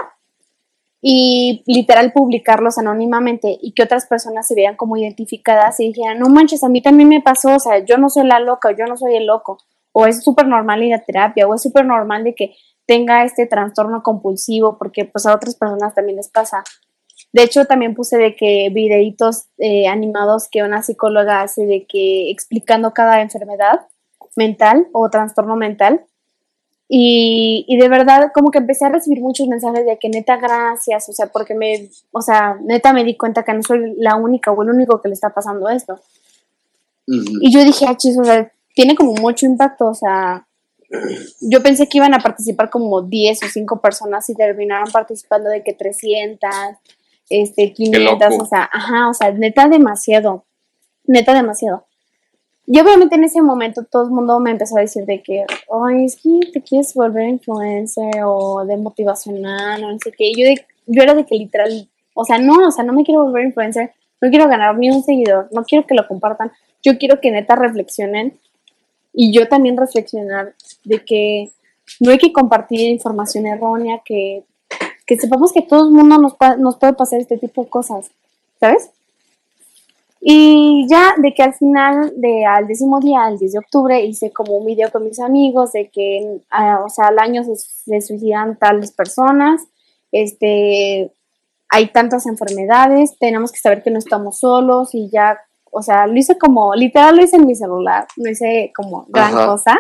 y 1.02 1.64
literal 1.66 2.14
publicarlos 2.14 2.78
anónimamente 2.78 3.58
y 3.60 3.72
que 3.72 3.82
otras 3.82 4.06
personas 4.06 4.48
se 4.48 4.54
vean 4.54 4.76
como 4.76 4.98
identificadas 4.98 5.80
y 5.80 5.88
dijeran, 5.88 6.20
no 6.20 6.30
manches, 6.30 6.64
a 6.64 6.70
mí 6.70 6.84
también 6.84 7.10
me 7.10 7.20
pasó, 7.20 7.56
o 7.56 7.60
sea, 7.60 7.84
yo 7.84 7.98
no 7.98 8.12
soy 8.12 8.28
la 8.28 8.40
loca, 8.40 8.76
yo 8.78 8.86
no 8.86 8.96
soy 8.96 9.16
el 9.16 9.26
loco, 9.26 9.58
o 9.92 10.06
es 10.06 10.24
súper 10.24 10.46
normal 10.46 10.84
ir 10.84 10.94
a 10.94 11.04
terapia, 11.04 11.48
o 11.48 11.56
es 11.56 11.64
súper 11.64 11.84
normal 11.84 12.24
de 12.24 12.36
que 12.36 12.54
tenga 12.86 13.24
este 13.24 13.48
trastorno 13.48 14.04
compulsivo, 14.04 14.78
porque 14.78 15.06
pues 15.06 15.26
a 15.26 15.34
otras 15.34 15.56
personas 15.56 15.96
también 15.96 16.18
les 16.18 16.30
pasa. 16.30 16.64
De 17.34 17.42
hecho, 17.42 17.66
también 17.66 17.96
puse 17.96 18.20
de 18.20 18.36
que 18.36 18.70
videitos 18.72 19.46
eh, 19.58 19.88
animados 19.88 20.48
que 20.48 20.62
una 20.62 20.84
psicóloga 20.84 21.42
hace 21.42 21.66
de 21.66 21.88
que 21.88 22.30
explicando 22.30 22.94
cada 22.94 23.22
enfermedad 23.22 23.88
mental 24.36 24.88
o 24.94 25.10
trastorno 25.10 25.56
mental. 25.56 26.06
Y, 26.94 27.64
y, 27.70 27.78
de 27.78 27.88
verdad, 27.88 28.32
como 28.34 28.52
que 28.52 28.58
empecé 28.58 28.86
a 28.86 28.90
recibir 28.90 29.22
muchos 29.22 29.48
mensajes 29.48 29.86
de 29.86 29.98
que 29.98 30.10
neta, 30.10 30.36
gracias, 30.36 31.08
o 31.08 31.14
sea, 31.14 31.28
porque 31.28 31.56
me, 31.56 31.90
o 32.12 32.22
sea, 32.22 32.58
neta 32.62 32.92
me 32.92 33.06
di 33.06 33.16
cuenta 33.16 33.44
que 33.44 33.54
no 33.54 33.64
soy 33.64 33.94
la 33.98 34.16
única 34.16 34.52
o 34.52 34.62
el 34.62 34.70
único 34.72 35.02
que 35.02 35.08
le 35.08 35.14
está 35.14 35.30
pasando 35.30 35.70
esto. 35.70 36.02
Y 37.08 37.52
yo 37.52 37.64
dije, 37.64 37.86
ah, 37.88 37.96
chis, 37.96 38.18
o 38.18 38.26
sea, 38.26 38.52
tiene 38.76 38.96
como 38.96 39.14
mucho 39.14 39.46
impacto, 39.46 39.88
o 39.88 39.94
sea, 39.94 40.46
yo 41.40 41.64
pensé 41.64 41.88
que 41.88 41.98
iban 41.98 42.14
a 42.14 42.20
participar 42.20 42.70
como 42.70 43.02
10 43.02 43.44
o 43.44 43.48
5 43.48 43.82
personas 43.82 44.30
y 44.30 44.36
terminaron 44.36 44.92
participando 44.92 45.50
de 45.50 45.64
que 45.64 45.74
300, 45.74 46.50
este, 47.30 47.74
500, 47.74 48.34
o 48.40 48.46
sea, 48.46 48.70
ajá, 48.72 49.10
o 49.10 49.14
sea, 49.14 49.32
neta 49.32 49.68
demasiado, 49.68 50.44
neta 51.06 51.34
demasiado. 51.34 51.86
Y 52.68 52.80
obviamente 52.80 53.16
en 53.16 53.24
ese 53.24 53.42
momento 53.42 53.84
todo 53.84 54.04
el 54.04 54.12
mundo 54.12 54.40
me 54.40 54.52
empezó 54.52 54.78
a 54.78 54.82
decir 54.82 55.06
de 55.06 55.22
que, 55.22 55.46
ay, 55.72 56.06
es 56.06 56.16
que 56.16 56.40
te 56.54 56.62
quieres 56.62 56.94
volver 56.94 57.28
influencer 57.28 58.24
o 58.26 58.64
de 58.66 58.78
motivacional 58.78 59.84
o 59.84 59.92
no 59.92 59.98
sé 60.04 60.12
qué. 60.12 60.32
yo, 60.34 60.46
yo 60.86 61.04
era 61.04 61.14
de 61.14 61.26
que 61.26 61.36
literal, 61.36 61.90
o 62.14 62.24
sea, 62.24 62.38
no, 62.38 62.68
o 62.68 62.72
sea, 62.72 62.84
no 62.84 62.94
me 62.94 63.04
quiero 63.04 63.24
volver 63.24 63.46
influencer, 63.46 63.92
no 64.22 64.30
quiero 64.30 64.48
ganar 64.48 64.78
ni 64.78 64.90
un 64.90 65.04
seguidor, 65.04 65.50
no 65.52 65.64
quiero 65.64 65.86
que 65.88 65.96
lo 65.96 66.08
compartan, 66.08 66.52
yo 66.84 66.98
quiero 66.98 67.20
que 67.20 67.32
neta 67.32 67.56
reflexionen 67.56 68.38
y 69.14 69.34
yo 69.34 69.48
también 69.48 69.78
reflexionar 69.78 70.54
de 70.84 71.04
que 71.04 71.52
no 72.00 72.12
hay 72.12 72.18
que 72.18 72.32
compartir 72.32 72.90
información 72.90 73.48
errónea, 73.48 74.02
que, 74.06 74.44
que 75.06 75.18
sepamos 75.18 75.52
que 75.52 75.62
todo 75.62 75.88
el 75.88 75.94
mundo 75.94 76.18
nos, 76.18 76.36
nos 76.60 76.78
puede 76.78 76.94
pasar 76.94 77.20
este 77.20 77.38
tipo 77.38 77.64
de 77.64 77.70
cosas, 77.70 78.12
¿sabes? 78.60 78.92
Y 80.24 80.86
ya 80.88 81.16
de 81.18 81.34
que 81.34 81.42
al 81.42 81.54
final, 81.56 82.14
de, 82.16 82.46
al 82.46 82.68
décimo 82.68 83.00
día, 83.00 83.28
el 83.28 83.40
10 83.40 83.54
de 83.54 83.60
octubre, 83.60 84.06
hice 84.06 84.32
como 84.32 84.58
un 84.58 84.66
video 84.66 84.92
con 84.92 85.04
mis 85.04 85.20
amigos 85.20 85.72
de 85.72 85.90
que, 85.90 86.42
ah, 86.52 86.84
o 86.86 86.90
sea, 86.90 87.08
al 87.08 87.18
año 87.18 87.44
se, 87.44 87.56
se, 87.56 88.02
suicidan 88.02 88.56
tales 88.58 88.92
personas, 88.92 89.64
este, 90.12 91.12
hay 91.70 91.88
tantas 91.88 92.28
enfermedades, 92.28 93.18
tenemos 93.18 93.52
que 93.52 93.60
saber 93.60 93.82
que 93.82 93.90
no 93.90 93.98
estamos 93.98 94.38
solos 94.38 94.94
y 94.94 95.10
ya 95.10 95.40
o 95.72 95.82
sea, 95.82 96.06
lo 96.06 96.18
hice 96.18 96.38
como, 96.38 96.76
literal 96.76 97.16
lo 97.16 97.24
hice 97.24 97.38
en 97.38 97.48
mi 97.48 97.56
celular, 97.56 98.06
no 98.18 98.30
hice 98.30 98.72
como 98.76 99.06
gran 99.08 99.34
cosa. 99.34 99.80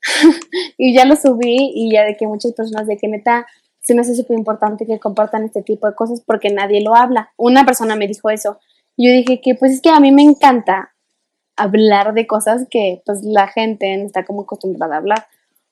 y 0.78 0.94
ya 0.94 1.04
lo 1.04 1.16
subí 1.16 1.72
y 1.74 1.92
ya 1.92 2.04
de 2.04 2.16
que 2.16 2.26
muchas 2.26 2.52
personas 2.52 2.86
de 2.86 2.96
que 2.96 3.08
neta 3.08 3.46
se 3.80 3.94
me 3.94 4.00
hace 4.00 4.14
súper 4.14 4.38
importante 4.38 4.86
que 4.86 4.98
compartan 4.98 5.44
este 5.44 5.62
tipo 5.62 5.86
de 5.86 5.94
cosas 5.94 6.22
porque 6.22 6.50
nadie 6.50 6.82
lo 6.82 6.94
habla. 6.94 7.30
Una 7.36 7.66
persona 7.66 7.94
me 7.96 8.08
dijo 8.08 8.30
eso. 8.30 8.58
Yo 8.96 9.10
dije 9.10 9.40
que 9.40 9.54
pues 9.54 9.72
es 9.72 9.80
que 9.80 9.90
a 9.90 10.00
mí 10.00 10.12
me 10.12 10.22
encanta 10.22 10.94
hablar 11.56 12.14
de 12.14 12.26
cosas 12.26 12.66
que 12.70 13.02
pues 13.04 13.22
la 13.22 13.48
gente 13.48 13.96
no 13.96 14.06
está 14.06 14.24
como 14.24 14.42
acostumbrada 14.42 14.96
a 14.96 14.98
hablar. 14.98 15.26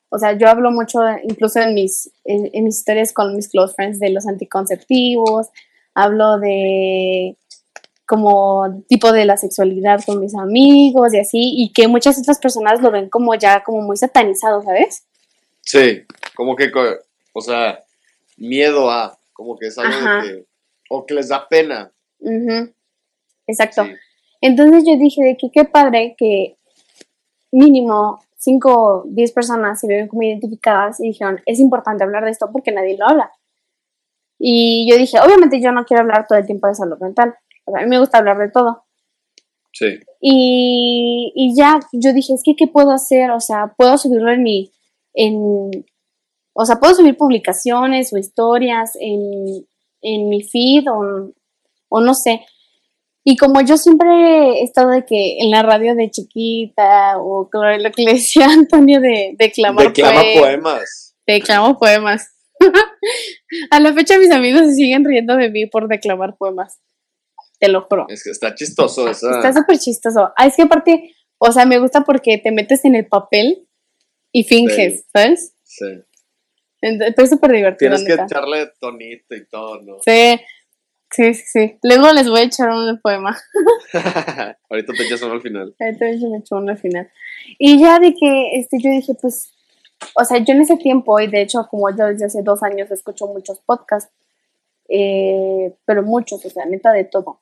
O 0.09 0.19
sea, 0.19 0.37
yo 0.37 0.47
hablo 0.47 0.71
mucho 0.71 0.99
incluso 1.23 1.59
en 1.59 1.73
mis, 1.73 2.11
en 2.23 2.63
mis 2.63 2.77
historias 2.77 3.13
con 3.13 3.35
mis 3.35 3.49
close 3.49 3.73
friends 3.73 3.99
de 3.99 4.09
los 4.11 4.27
anticonceptivos, 4.27 5.47
hablo 5.95 6.37
de 6.39 7.35
como 8.05 8.83
tipo 8.87 9.11
de 9.11 9.25
la 9.25 9.37
sexualidad 9.37 10.01
con 10.05 10.19
mis 10.19 10.35
amigos 10.35 11.13
y 11.13 11.19
así, 11.19 11.53
y 11.57 11.71
que 11.71 11.87
muchas 11.87 12.19
otras 12.19 12.39
personas 12.39 12.81
lo 12.81 12.91
ven 12.91 13.09
como 13.09 13.33
ya 13.35 13.63
como 13.63 13.81
muy 13.81 13.97
satanizado, 13.97 14.61
¿sabes? 14.61 15.03
Sí, 15.61 16.03
como 16.35 16.55
que, 16.55 16.71
o 17.33 17.41
sea, 17.41 17.79
miedo 18.37 18.91
a, 18.91 19.17
como 19.31 19.57
que 19.57 19.67
es 19.67 19.77
algo 19.77 19.95
de 19.95 20.21
que, 20.21 20.45
o 20.89 21.05
que 21.05 21.13
les 21.13 21.29
da 21.29 21.47
pena. 21.47 21.91
Exacto. 23.47 23.83
Entonces 24.41 24.83
yo 24.85 24.97
dije 24.97 25.23
de 25.23 25.37
que 25.37 25.49
qué 25.51 25.65
padre 25.65 26.15
que 26.17 26.57
mínimo 27.51 28.19
5 28.37 28.69
o 28.73 29.03
10 29.07 29.31
personas 29.31 29.79
se 29.79 29.87
vieron 29.87 30.07
como 30.07 30.23
identificadas 30.23 30.99
y 30.99 31.07
dijeron, 31.07 31.39
es 31.45 31.59
importante 31.59 32.03
hablar 32.03 32.25
de 32.25 32.31
esto 32.31 32.49
porque 32.51 32.71
nadie 32.71 32.97
lo 32.97 33.07
habla. 33.07 33.31
Y 34.37 34.89
yo 34.89 34.97
dije, 34.97 35.19
obviamente 35.19 35.61
yo 35.61 35.71
no 35.71 35.85
quiero 35.85 36.01
hablar 36.01 36.25
todo 36.27 36.37
el 36.37 36.45
tiempo 36.45 36.67
de 36.67 36.75
salud 36.75 36.97
mental. 36.99 37.35
a 37.67 37.81
mí 37.81 37.87
me 37.87 37.99
gusta 37.99 38.17
hablar 38.17 38.37
de 38.37 38.49
todo. 38.49 38.83
Sí. 39.71 39.99
Y, 40.19 41.31
y, 41.35 41.55
ya 41.55 41.79
yo 41.93 42.13
dije, 42.13 42.33
es 42.33 42.41
que, 42.43 42.55
¿qué 42.55 42.67
puedo 42.67 42.91
hacer? 42.91 43.31
O 43.31 43.39
sea, 43.39 43.73
puedo 43.77 43.97
subirlo 43.97 44.31
en 44.31 44.43
mi, 44.43 44.71
en, 45.13 45.71
o 46.53 46.65
sea, 46.65 46.79
puedo 46.79 46.93
subir 46.93 47.17
publicaciones 47.17 48.13
o 48.13 48.17
historias 48.17 48.91
en, 48.99 49.65
en 50.01 50.29
mi 50.29 50.43
feed 50.43 50.85
o, 50.91 51.31
o 51.89 52.01
no 52.01 52.13
sé. 52.13 52.45
Y 53.25 53.37
como 53.37 53.61
yo 53.61 53.77
siempre 53.77 54.09
he 54.59 54.63
estado 54.63 54.89
de 54.89 55.05
que 55.05 55.37
en 55.39 55.49
la 55.49 55.63
radio 55.63 55.95
de 55.95 56.11
chiquita, 56.11 57.17
o 57.19 57.49
lo 57.53 57.91
que 57.91 58.03
le 58.03 58.13
decía 58.13 58.45
Antonio 58.49 58.99
de 58.99 59.35
declamar 59.37 59.87
Declama 59.87 60.23
poemas. 60.37 61.15
Declamo 61.25 61.79
poemas. 61.79 62.29
A 63.71 63.79
la 63.79 63.93
fecha 63.93 64.17
mis 64.17 64.31
amigos 64.31 64.61
se 64.67 64.75
siguen 64.75 65.05
riendo 65.05 65.35
de 65.35 65.49
mí 65.49 65.65
por 65.65 65.87
declamar 65.87 66.35
poemas. 66.37 66.81
Te 67.59 67.69
lo 67.69 67.83
juro. 67.83 68.07
Es 68.09 68.23
que 68.23 68.31
está 68.31 68.53
chistoso 68.55 69.09
eso. 69.09 69.29
Está 69.29 69.53
súper 69.53 69.77
chistoso. 69.79 70.33
Ah, 70.35 70.47
es 70.47 70.55
que 70.55 70.63
aparte, 70.63 71.15
o 71.37 71.51
sea, 71.51 71.65
me 71.65 71.79
gusta 71.79 72.01
porque 72.01 72.37
te 72.37 72.51
metes 72.51 72.83
en 72.83 72.95
el 72.95 73.07
papel 73.07 73.69
y 74.33 74.43
finges, 74.43 75.05
¿sabes? 75.13 75.55
Sí. 75.63 75.85
Estoy 76.81 77.27
súper 77.27 77.51
divertido. 77.51 77.95
Tienes 77.95 78.05
que 78.05 78.21
echarle 78.21 78.69
tonito 78.79 79.33
y 79.33 79.47
todo, 79.47 79.81
¿no? 79.81 79.97
Sí. 80.05 80.37
Sí, 81.13 81.35
sí, 81.35 81.43
sí. 81.45 81.77
Luego 81.83 82.11
les 82.11 82.27
voy 82.27 82.39
a 82.39 82.43
echar 82.43 82.69
un 82.69 82.99
poema. 82.99 83.37
Ahorita 84.69 84.93
te 84.93 85.03
echas 85.03 85.21
uno 85.21 85.33
al 85.33 85.41
final. 85.41 85.75
Ahorita 85.79 86.05
me 86.27 86.37
echo 86.39 86.55
uno 86.55 86.71
al 86.71 86.77
final. 86.79 87.11
Y 87.59 87.79
ya 87.79 87.99
de 87.99 88.15
que 88.15 88.55
este, 88.55 88.79
yo 88.79 88.89
dije, 88.89 89.13
pues, 89.21 89.53
o 90.15 90.25
sea, 90.25 90.39
yo 90.39 90.53
en 90.55 90.61
ese 90.61 90.75
tiempo, 90.75 91.19
y 91.19 91.27
de 91.27 91.41
hecho, 91.41 91.67
como 91.69 91.89
yo 91.91 92.07
desde 92.07 92.25
hace 92.25 92.41
dos 92.41 92.63
años 92.63 92.89
escucho 92.89 93.27
muchos 93.27 93.59
podcasts, 93.59 94.11
eh, 94.89 95.75
pero 95.85 96.01
muchos, 96.01 96.43
o 96.43 96.49
sea, 96.49 96.65
neta 96.65 96.91
de 96.91 97.03
todo. 97.03 97.41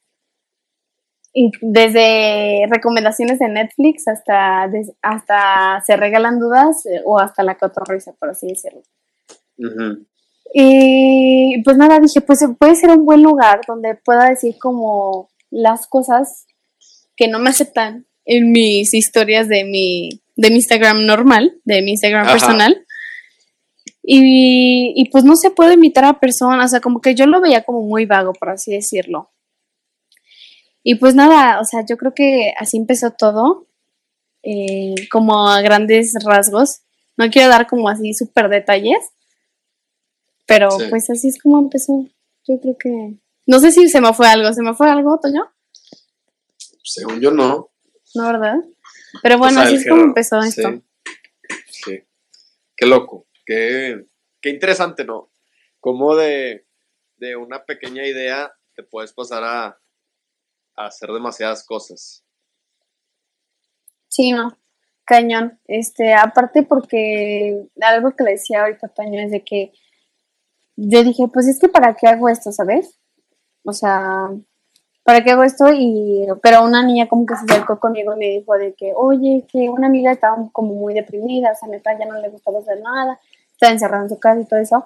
Y 1.33 1.51
desde 1.61 2.67
recomendaciones 2.69 3.39
de 3.39 3.47
Netflix 3.47 4.05
hasta, 4.09 4.69
hasta 5.01 5.81
se 5.85 5.95
regalan 5.95 6.39
dudas 6.39 6.85
eh, 6.87 7.01
o 7.05 7.19
hasta 7.19 7.43
la 7.43 7.57
cotorrisa, 7.57 8.11
por 8.19 8.31
así 8.31 8.47
decirlo. 8.47 8.81
Y 10.53 11.61
pues 11.63 11.77
nada, 11.77 11.99
dije, 11.99 12.21
pues 12.21 12.45
puede 12.59 12.75
ser 12.75 12.89
un 12.89 13.05
buen 13.05 13.23
lugar 13.23 13.61
donde 13.67 13.95
pueda 13.95 14.29
decir 14.29 14.55
como 14.59 15.29
las 15.49 15.87
cosas 15.87 16.45
que 17.15 17.27
no 17.27 17.39
me 17.39 17.49
aceptan 17.49 18.05
en 18.25 18.51
mis 18.51 18.93
historias 18.93 19.47
de 19.47 19.63
mi, 19.63 20.21
de 20.35 20.49
mi 20.49 20.57
Instagram 20.57 21.05
normal, 21.05 21.59
de 21.63 21.81
mi 21.81 21.91
Instagram 21.91 22.27
personal. 22.27 22.85
Y, 24.03 24.93
y, 24.95 25.09
pues 25.11 25.23
no 25.23 25.35
se 25.35 25.51
puede 25.51 25.75
invitar 25.75 26.05
a 26.05 26.19
personas, 26.19 26.65
o 26.65 26.69
sea, 26.69 26.79
como 26.79 27.01
que 27.01 27.13
yo 27.13 27.27
lo 27.27 27.39
veía 27.39 27.63
como 27.63 27.83
muy 27.83 28.05
vago, 28.05 28.33
por 28.33 28.49
así 28.49 28.71
decirlo. 28.71 29.31
Y 30.83 30.95
pues 30.95 31.13
nada, 31.13 31.59
o 31.59 31.65
sea, 31.65 31.85
yo 31.87 31.97
creo 31.97 32.13
que 32.13 32.53
así 32.57 32.77
empezó 32.77 33.11
todo, 33.11 33.67
eh, 34.43 34.95
como 35.11 35.47
a 35.47 35.61
grandes 35.61 36.13
rasgos. 36.25 36.81
No 37.17 37.29
quiero 37.29 37.49
dar 37.49 37.67
como 37.67 37.89
así 37.89 38.13
súper 38.13 38.49
detalles, 38.49 39.11
pero 40.51 40.69
pues 40.89 41.09
así 41.09 41.29
es 41.29 41.41
como 41.41 41.59
empezó. 41.59 42.05
Yo 42.47 42.59
creo 42.59 42.77
que. 42.77 43.13
No 43.47 43.59
sé 43.59 43.71
si 43.71 43.87
se 43.87 44.01
me 44.01 44.13
fue 44.13 44.27
algo. 44.27 44.51
¿Se 44.53 44.61
me 44.61 44.73
fue 44.73 44.89
algo, 44.89 45.17
Toño? 45.19 45.49
Según 46.83 47.21
yo 47.21 47.31
no. 47.31 47.71
No, 48.15 48.27
¿verdad? 48.27 48.55
Pero 49.23 49.37
bueno, 49.37 49.61
así 49.61 49.75
es 49.75 49.87
como 49.87 50.03
empezó 50.03 50.39
esto. 50.39 50.81
Sí. 51.69 52.03
Qué 52.75 52.85
loco. 52.85 53.27
Qué, 53.45 54.05
qué 54.41 54.49
interesante, 54.49 55.05
¿no? 55.05 55.31
Como 55.79 56.15
de, 56.15 56.65
de 57.17 57.35
una 57.35 57.63
pequeña 57.63 58.05
idea 58.05 58.51
te 58.75 58.83
puedes 58.83 59.13
pasar 59.13 59.43
a, 59.43 59.65
a 60.75 60.85
hacer 60.85 61.09
demasiadas 61.11 61.65
cosas. 61.65 62.25
Sí, 64.09 64.31
no. 64.31 64.57
Cañón. 65.05 65.59
Este, 65.67 66.13
aparte 66.13 66.63
porque 66.63 67.67
algo 67.79 68.15
que 68.15 68.23
le 68.23 68.31
decía 68.31 68.61
ahorita 68.61 68.89
Toño 68.89 69.21
es 69.21 69.31
de 69.31 69.43
que 69.43 69.71
yo 70.83 71.03
dije, 71.03 71.27
pues 71.31 71.47
es 71.47 71.59
que 71.59 71.69
para 71.69 71.93
qué 71.93 72.07
hago 72.07 72.27
esto, 72.27 72.51
¿sabes? 72.51 72.97
O 73.63 73.71
sea, 73.71 74.29
¿para 75.03 75.23
qué 75.23 75.31
hago 75.31 75.43
esto? 75.43 75.71
Y, 75.71 76.25
pero 76.41 76.65
una 76.65 76.83
niña 76.83 77.07
como 77.07 77.25
que 77.25 77.35
se 77.35 77.45
acercó 77.45 77.79
conmigo 77.79 78.15
y 78.15 78.17
me 78.17 78.29
dijo 78.29 78.55
de 78.55 78.73
que, 78.73 78.93
oye, 78.95 79.45
que 79.51 79.69
una 79.69 79.87
amiga 79.87 80.11
estaba 80.11 80.37
como 80.51 80.73
muy 80.73 80.95
deprimida, 80.95 81.51
o 81.51 81.55
sea, 81.55 81.69
neta 81.69 81.97
ya 81.99 82.07
no 82.07 82.19
le 82.19 82.29
gustaba 82.29 82.59
hacer 82.59 82.81
nada, 82.81 83.19
estaba 83.53 83.71
encerrada 83.71 84.03
en 84.03 84.09
su 84.09 84.19
casa 84.19 84.41
y 84.41 84.45
todo 84.45 84.59
eso. 84.59 84.85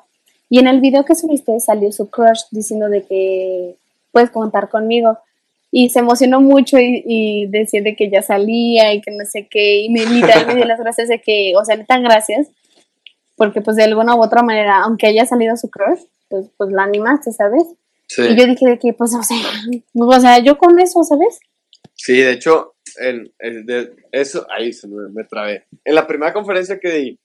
Y 0.49 0.59
en 0.59 0.67
el 0.67 0.81
video 0.81 1.05
que 1.05 1.15
subiste 1.15 1.59
salió 1.61 1.89
su 1.93 2.09
crush 2.09 2.43
diciendo 2.51 2.89
de 2.89 3.03
que 3.03 3.77
puedes 4.11 4.31
contar 4.31 4.69
conmigo. 4.69 5.17
Y 5.71 5.89
se 5.89 5.99
emocionó 5.99 6.41
mucho 6.41 6.77
y, 6.77 7.03
y 7.05 7.47
decía 7.47 7.81
de 7.81 7.95
que 7.95 8.09
ya 8.09 8.21
salía 8.21 8.93
y 8.93 9.01
que 9.01 9.11
no 9.11 9.25
sé 9.25 9.47
qué. 9.49 9.79
Y 9.81 9.89
me, 9.89 10.05
literal 10.05 10.45
me 10.45 10.55
dio 10.55 10.65
las 10.65 10.79
gracias 10.79 11.07
de 11.07 11.21
que, 11.21 11.53
o 11.57 11.63
sea, 11.63 11.81
tan 11.85 12.03
gracias 12.03 12.49
porque 13.35 13.61
pues 13.61 13.77
de 13.77 13.83
alguna 13.83 14.15
u 14.15 14.23
otra 14.23 14.43
manera, 14.43 14.83
aunque 14.83 15.07
haya 15.07 15.25
salido 15.25 15.55
su 15.57 15.69
crush, 15.69 16.01
pues, 16.29 16.49
pues 16.57 16.71
la 16.71 16.83
animaste, 16.83 17.31
¿sabes? 17.31 17.63
Sí. 18.07 18.21
Y 18.21 18.35
yo 18.37 18.45
dije 18.45 18.67
de 18.67 18.79
que, 18.79 18.93
pues, 18.93 19.13
o 19.13 19.23
sea, 19.23 19.37
o 19.93 20.19
sea, 20.19 20.39
yo 20.39 20.57
con 20.57 20.79
eso, 20.79 21.03
¿sabes? 21.03 21.39
Sí, 21.93 22.17
de 22.17 22.31
hecho, 22.31 22.75
en, 22.97 23.31
de 23.39 23.95
eso, 24.11 24.45
ahí 24.49 24.73
se 24.73 24.87
me, 24.87 25.09
me, 25.09 25.23
trabé. 25.23 25.65
En 25.83 25.95
la 25.95 26.07
primera 26.07 26.33
conferencia 26.33 26.79
que 26.79 26.91
di, 26.91 27.19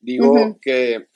digo 0.00 0.58
que, 0.60 1.06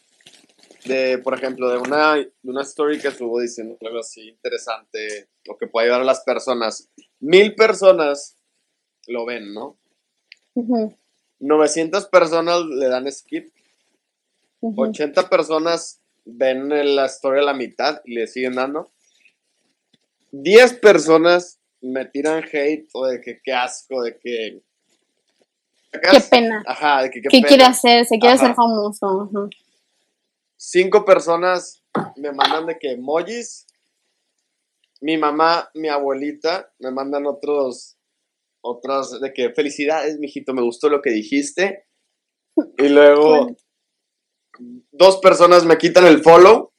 de, 0.84 1.18
por 1.18 1.34
ejemplo, 1.34 1.70
de 1.70 1.78
una, 1.78 2.14
de 2.16 2.32
una 2.42 2.62
story 2.62 2.98
que 2.98 3.10
subo 3.10 3.40
diciendo 3.40 3.76
algo 3.80 4.00
así 4.00 4.28
interesante, 4.28 5.28
o 5.48 5.56
que 5.56 5.66
puede 5.66 5.86
ayudar 5.86 6.02
a 6.02 6.04
las 6.04 6.20
personas, 6.20 6.90
mil 7.20 7.54
personas 7.54 8.36
lo 9.06 9.24
ven, 9.24 9.52
¿no? 9.52 9.78
900 11.40 12.06
personas 12.06 12.64
le 12.66 12.88
dan 12.88 13.10
skip 13.10 13.52
80 14.62 15.28
personas 15.28 16.00
ven 16.24 16.68
la 16.68 17.06
historia 17.06 17.42
a 17.42 17.46
la 17.46 17.54
mitad 17.54 18.00
y 18.04 18.14
le 18.14 18.26
siguen 18.26 18.54
dando. 18.54 18.92
10 20.30 20.74
personas 20.74 21.60
me 21.80 22.04
tiran 22.06 22.44
hate 22.44 22.88
o 22.94 23.06
de 23.06 23.20
que 23.20 23.40
qué 23.42 23.52
asco, 23.52 24.02
de 24.02 24.18
que... 24.18 24.62
Qué 25.92 26.20
pena. 26.30 26.62
Ajá, 26.66 27.02
de 27.02 27.10
que 27.10 27.20
qué, 27.20 27.42
quiere 27.42 27.64
hacer? 27.64 28.06
Se 28.06 28.18
quiere 28.18 28.36
hacer 28.36 28.54
famoso. 28.54 29.28
Cinco 30.56 31.04
personas 31.04 31.82
me 32.16 32.32
mandan 32.32 32.66
de 32.66 32.78
que 32.78 32.92
emojis. 32.92 33.66
Mi 35.02 35.18
mamá, 35.18 35.68
mi 35.74 35.88
abuelita 35.88 36.72
me 36.78 36.92
mandan 36.92 37.26
otros, 37.26 37.98
otras 38.62 39.20
de 39.20 39.32
que 39.34 39.50
felicidades, 39.50 40.18
mijito, 40.18 40.54
me 40.54 40.62
gustó 40.62 40.88
lo 40.88 41.02
que 41.02 41.10
dijiste. 41.10 41.84
Y 42.78 42.88
luego 42.88 43.54
dos 44.90 45.18
personas 45.18 45.64
me 45.64 45.78
quitan 45.78 46.06
el 46.06 46.22
follow 46.22 46.72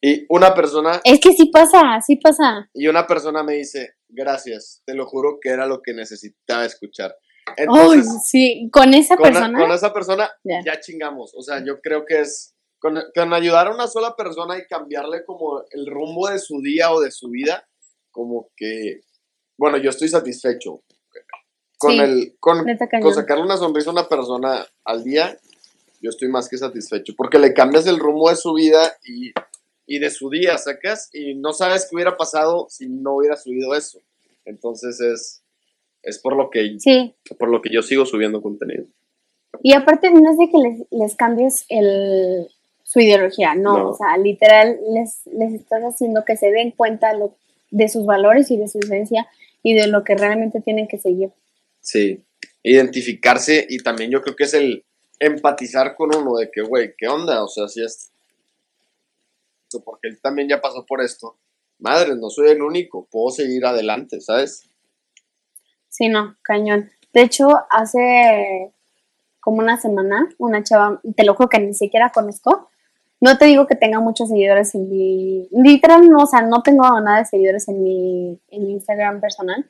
y 0.00 0.24
una 0.28 0.54
persona... 0.54 1.00
Es 1.04 1.20
que 1.20 1.32
sí 1.32 1.50
pasa, 1.52 2.00
sí 2.06 2.16
pasa. 2.16 2.68
Y 2.72 2.86
una 2.86 3.06
persona 3.06 3.42
me 3.42 3.54
dice, 3.54 3.94
gracias, 4.08 4.82
te 4.84 4.94
lo 4.94 5.06
juro 5.06 5.38
que 5.40 5.50
era 5.50 5.66
lo 5.66 5.82
que 5.82 5.92
necesitaba 5.92 6.64
escuchar. 6.64 7.16
Entonces, 7.56 8.06
sí, 8.24 8.68
con 8.72 8.94
esa 8.94 9.16
persona. 9.16 9.58
con 9.58 9.70
esa 9.72 9.92
persona 9.92 10.30
ya 10.44 10.80
chingamos. 10.80 11.32
O 11.34 11.42
sea, 11.42 11.64
yo 11.64 11.80
creo 11.80 12.04
que 12.04 12.20
es 12.20 12.54
con, 12.78 12.96
ayudar 13.32 13.68
a 13.68 13.74
una 13.74 13.86
sola 13.86 14.14
persona 14.16 14.58
y 14.58 14.66
cambiarle 14.66 15.24
como 15.24 15.62
el 15.70 15.86
rumbo 15.86 16.28
de 16.28 16.38
su 16.38 16.60
día 16.60 16.92
o 16.92 17.00
de 17.00 17.10
su 17.10 17.28
vida, 17.30 17.66
como 18.10 18.50
que, 18.56 19.00
bueno, 19.58 19.78
yo 19.78 19.90
estoy 19.90 20.08
satisfecho. 20.08 20.82
Con 21.78 21.92
el, 21.92 22.36
con, 22.40 22.66
con 23.00 23.14
sacarle 23.14 23.44
una 23.44 23.56
sonrisa 23.56 23.90
a 23.90 23.92
una 23.92 24.08
persona 24.08 24.66
al 24.84 25.04
día, 25.04 25.38
yo 26.00 26.10
estoy 26.10 26.28
más 26.28 26.48
que 26.48 26.58
satisfecho, 26.58 27.14
porque 27.16 27.38
le 27.38 27.52
cambias 27.54 27.86
el 27.86 27.98
rumbo 27.98 28.30
de 28.30 28.36
su 28.36 28.52
vida 28.54 28.96
y, 29.86 29.98
de 29.98 30.10
su 30.10 30.30
día, 30.30 30.56
sacas, 30.58 31.08
y 31.12 31.34
no 31.34 31.52
sabes 31.52 31.86
qué 31.88 31.96
hubiera 31.96 32.16
pasado 32.16 32.66
si 32.70 32.88
no 32.88 33.16
hubiera 33.16 33.36
subido 33.36 33.74
eso. 33.74 33.98
Entonces 34.44 35.00
es, 35.00 35.42
es 36.02 36.18
por, 36.18 36.36
lo 36.36 36.50
que, 36.50 36.76
por 37.38 37.48
lo 37.48 37.60
que 37.62 37.70
yo 37.72 37.82
sigo 37.82 38.04
subiendo 38.06 38.40
contenido. 38.42 38.84
Y 39.62 39.72
aparte 39.74 40.10
no 40.10 40.30
es 40.30 40.36
de 40.38 40.48
que 40.50 40.86
les, 40.96 41.16
cambies 41.16 41.64
el, 41.68 42.48
su 42.82 43.00
ideología, 43.00 43.54
no, 43.54 43.78
No. 43.78 43.90
o 43.90 43.94
sea, 43.94 44.16
literal 44.18 44.78
les, 44.94 45.22
les 45.26 45.54
estás 45.54 45.82
haciendo 45.82 46.24
que 46.24 46.36
se 46.36 46.50
den 46.52 46.70
cuenta 46.72 47.14
lo- 47.14 47.34
de 47.70 47.88
sus 47.88 48.06
valores 48.06 48.50
y 48.50 48.56
de 48.56 48.68
su 48.68 48.78
esencia 48.78 49.26
y 49.62 49.74
de 49.74 49.88
lo 49.88 50.04
que 50.04 50.14
realmente 50.14 50.60
tienen 50.60 50.86
que 50.86 50.98
seguir. 50.98 51.30
Sí, 51.80 52.22
identificarse 52.62 53.66
y 53.68 53.78
también 53.78 54.10
yo 54.10 54.22
creo 54.22 54.36
que 54.36 54.44
es 54.44 54.54
el 54.54 54.84
empatizar 55.18 55.94
con 55.96 56.14
uno 56.14 56.36
de 56.36 56.50
que, 56.50 56.62
güey, 56.62 56.94
¿qué 56.96 57.08
onda? 57.08 57.42
O 57.42 57.48
sea, 57.48 57.68
si 57.68 57.82
es... 57.82 58.12
Porque 59.84 60.08
él 60.08 60.20
también 60.20 60.48
ya 60.48 60.60
pasó 60.60 60.86
por 60.86 61.02
esto. 61.02 61.36
Madre, 61.78 62.16
no 62.16 62.30
soy 62.30 62.48
el 62.48 62.62
único, 62.62 63.06
puedo 63.10 63.30
seguir 63.30 63.64
adelante, 63.66 64.20
¿sabes? 64.20 64.68
Sí, 65.88 66.08
no, 66.08 66.36
cañón. 66.42 66.90
De 67.12 67.22
hecho, 67.22 67.48
hace 67.70 68.72
como 69.40 69.58
una 69.58 69.78
semana, 69.78 70.28
una 70.38 70.62
chava, 70.62 71.00
te 71.16 71.24
lo 71.24 71.34
juro 71.34 71.48
que 71.48 71.60
ni 71.60 71.74
siquiera 71.74 72.10
conozco, 72.10 72.68
no 73.20 73.36
te 73.38 73.46
digo 73.46 73.66
que 73.66 73.74
tenga 73.74 74.00
muchos 74.00 74.28
seguidores 74.28 74.74
en 74.74 74.88
mi, 74.88 75.48
literal 75.50 76.08
no, 76.08 76.18
o 76.24 76.26
sea, 76.26 76.42
no 76.42 76.62
tengo 76.62 76.84
nada 77.00 77.18
de 77.18 77.24
seguidores 77.24 77.68
en 77.68 77.82
mi, 77.82 78.40
en 78.48 78.70
Instagram 78.70 79.20
personal, 79.20 79.66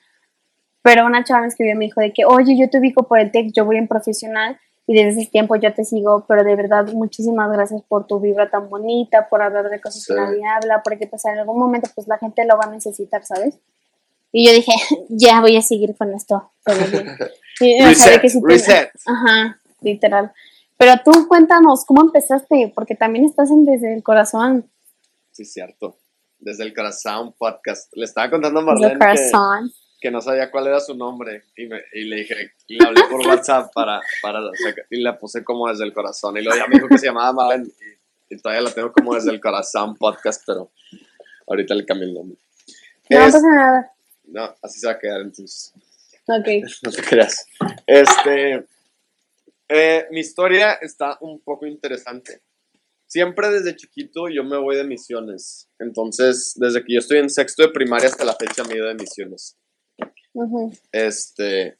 pero 0.83 1.07
una 1.07 1.25
chava 1.25 1.43
me 1.43 1.49
escribió 1.49 1.75
y 1.75 1.79
me 1.79 1.85
dijo 1.87 2.01
de 2.01 2.13
que, 2.13 2.25
oye, 2.25 2.59
yo 2.59 2.69
te 2.69 2.79
ubico 2.79 3.07
por 3.07 3.19
el 3.19 3.31
tech, 3.31 3.53
yo 3.55 3.65
voy 3.65 3.77
en 3.77 3.89
profesional 3.89 4.59
y 4.89 4.95
desde 4.95 5.21
ese 5.21 5.31
tiempo 5.31 5.55
yo 5.55 5.73
te 5.75 5.85
sigo, 5.85 6.25
pero 6.27 6.43
de 6.43 6.57
verdad 6.57 6.87
muchísimas 6.95 7.53
gracias 7.53 7.83
por 7.87 8.07
tu 8.07 8.19
vibra 8.21 8.51
tan 8.51 8.71
bonita, 8.71 9.29
por 9.29 9.43
hablar 9.43 9.69
de 9.69 9.81
cosas 9.83 10.03
Sí. 10.03 10.15
que 10.15 10.19
nadie 10.21 10.43
habla, 10.47 10.83
porque 10.83 11.07
pues 11.07 11.25
en 11.27 11.39
algún 11.39 11.59
momento 11.59 11.91
pues 11.95 12.09
la 12.09 12.17
gente 12.17 12.45
lo 12.47 12.57
va 12.57 12.65
a 12.65 12.71
necesitar, 12.71 13.23
¿sabes? 13.23 13.59
Y 14.33 14.47
yo 14.47 14.53
dije, 14.53 14.73
ya 15.11 15.43
voy 15.43 15.57
a 15.57 15.63
seguir 15.63 15.95
con 15.97 16.13
esto. 16.15 16.51
Y, 17.61 17.83
o 17.83 17.93
sea, 17.93 18.19
de 18.19 18.19
Reset, 18.19 18.93
te-. 18.93 18.99
Ajá, 19.07 19.59
literal. 19.81 20.33
Pero 20.77 20.93
tú 21.05 21.27
cuéntanos, 21.27 21.85
¿cómo 21.85 22.03
empezaste? 22.03 22.73
Porque 22.73 22.95
también 22.95 23.25
estás 23.25 23.51
en 23.51 23.65
Desde 23.65 23.93
el 23.93 24.05
Corazón. 24.05 24.71
Sí, 25.33 25.45
cierto. 25.45 25.97
Desde 26.39 26.63
el 26.63 26.73
corazón 26.73 27.35
podcast. 27.37 27.91
Le 27.97 28.05
estaba 28.05 28.31
contando 28.31 28.61
a 28.61 28.63
Desde 28.75 28.93
el 28.93 28.97
Marlene 28.97 29.17
que, 29.17 29.31
Corazón. 29.33 29.73
Que 30.01 30.11
no 30.11 30.21
sabía 30.21 30.51
cuál 30.51 30.69
era 30.69 30.81
su 30.81 30.95
nombre 30.95 31.45
y, 31.57 31.67
me, 31.67 31.83
y 31.93 32.05
le 32.05 32.17
dije, 32.17 32.53
y 32.69 32.79
le 32.79 32.87
hablé 32.87 33.03
por 33.11 33.27
WhatsApp 33.27 33.73
para, 33.75 34.01
y 34.91 35.01
la 35.03 35.19
puse 35.19 35.43
como 35.45 35.69
desde 35.69 35.85
el 35.85 35.93
corazón. 35.93 36.37
Y 36.37 36.43
luego 36.43 36.59
ya 36.59 36.67
me 36.69 36.77
dijo 36.77 36.89
que 36.89 36.99
se 36.99 37.07
llamaba 37.07 37.33
Marlene 37.33 37.67
y, 38.31 38.35
y 38.35 38.39
todavía 38.39 38.63
la 38.63 38.71
tengo 38.73 38.93
como 38.93 39.15
desde 39.15 39.31
el 39.31 39.41
corazón 39.41 39.97
podcast, 39.97 40.43
pero 40.47 40.71
ahorita 41.49 41.75
le 41.75 41.85
cambié 41.85 42.07
el 42.09 42.15
nombre. 42.15 42.39
No 43.11 43.19
Es- 43.27 43.33
pasa 43.33 43.47
nada. 43.49 43.93
no, 44.25 44.55
así 44.63 44.79
se 44.81 44.87
va 44.87 44.93
a 44.93 44.99
quedar 44.99 45.21
entonces. 45.23 45.73
Ok. 46.27 46.47
No 46.83 46.91
te 46.93 47.03
creas. 47.03 47.47
Este, 47.87 48.65
eh, 49.69 50.07
mi 50.11 50.21
historia 50.21 50.75
está 50.75 51.17
un 51.21 51.41
poco 51.41 51.67
interesante. 51.67 52.43
Siempre 53.07 53.49
desde 53.51 53.75
chiquito 53.75 54.29
yo 54.29 54.45
me 54.45 54.59
voy 54.59 54.77
de 54.77 54.85
misiones. 54.85 55.69
Entonces, 55.79 56.53
desde 56.57 56.85
que 56.85 56.93
yo 56.95 56.99
estoy 57.01 57.19
en 57.19 57.31
sexto 57.31 57.63
de 57.63 57.71
primaria 57.71 58.09
hasta 58.09 58.25
la 58.25 58.35
fecha 58.35 58.63
me 58.65 58.75
he 58.75 58.77
ido 58.77 58.87
de 58.87 58.95
misiones. 58.95 59.57
Este, 60.93 61.79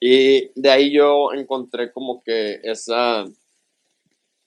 y 0.00 0.50
de 0.60 0.70
ahí 0.70 0.92
yo 0.92 1.32
encontré 1.34 1.92
como 1.92 2.22
que 2.22 2.60
esa, 2.62 3.24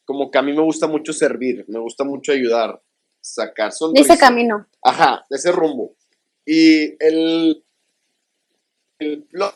como 0.06 0.30
que 0.30 0.38
a 0.38 0.42
mí 0.42 0.54
me 0.54 0.62
gusta 0.62 0.88
mucho 0.88 1.13
servir, 1.13 1.66
me 1.68 1.80
gusta 1.80 2.04
mucho 2.04 2.32
ayudar, 2.32 2.82
sacar 3.22 3.72
sonrisas. 3.72 4.12
ese 4.12 4.20
camino. 4.20 4.68
Ajá, 4.84 5.25
ese 5.30 5.51
rumbo. 5.51 5.96
Y 6.46 6.96
el, 7.04 7.63
el 9.00 9.24
plot, 9.24 9.54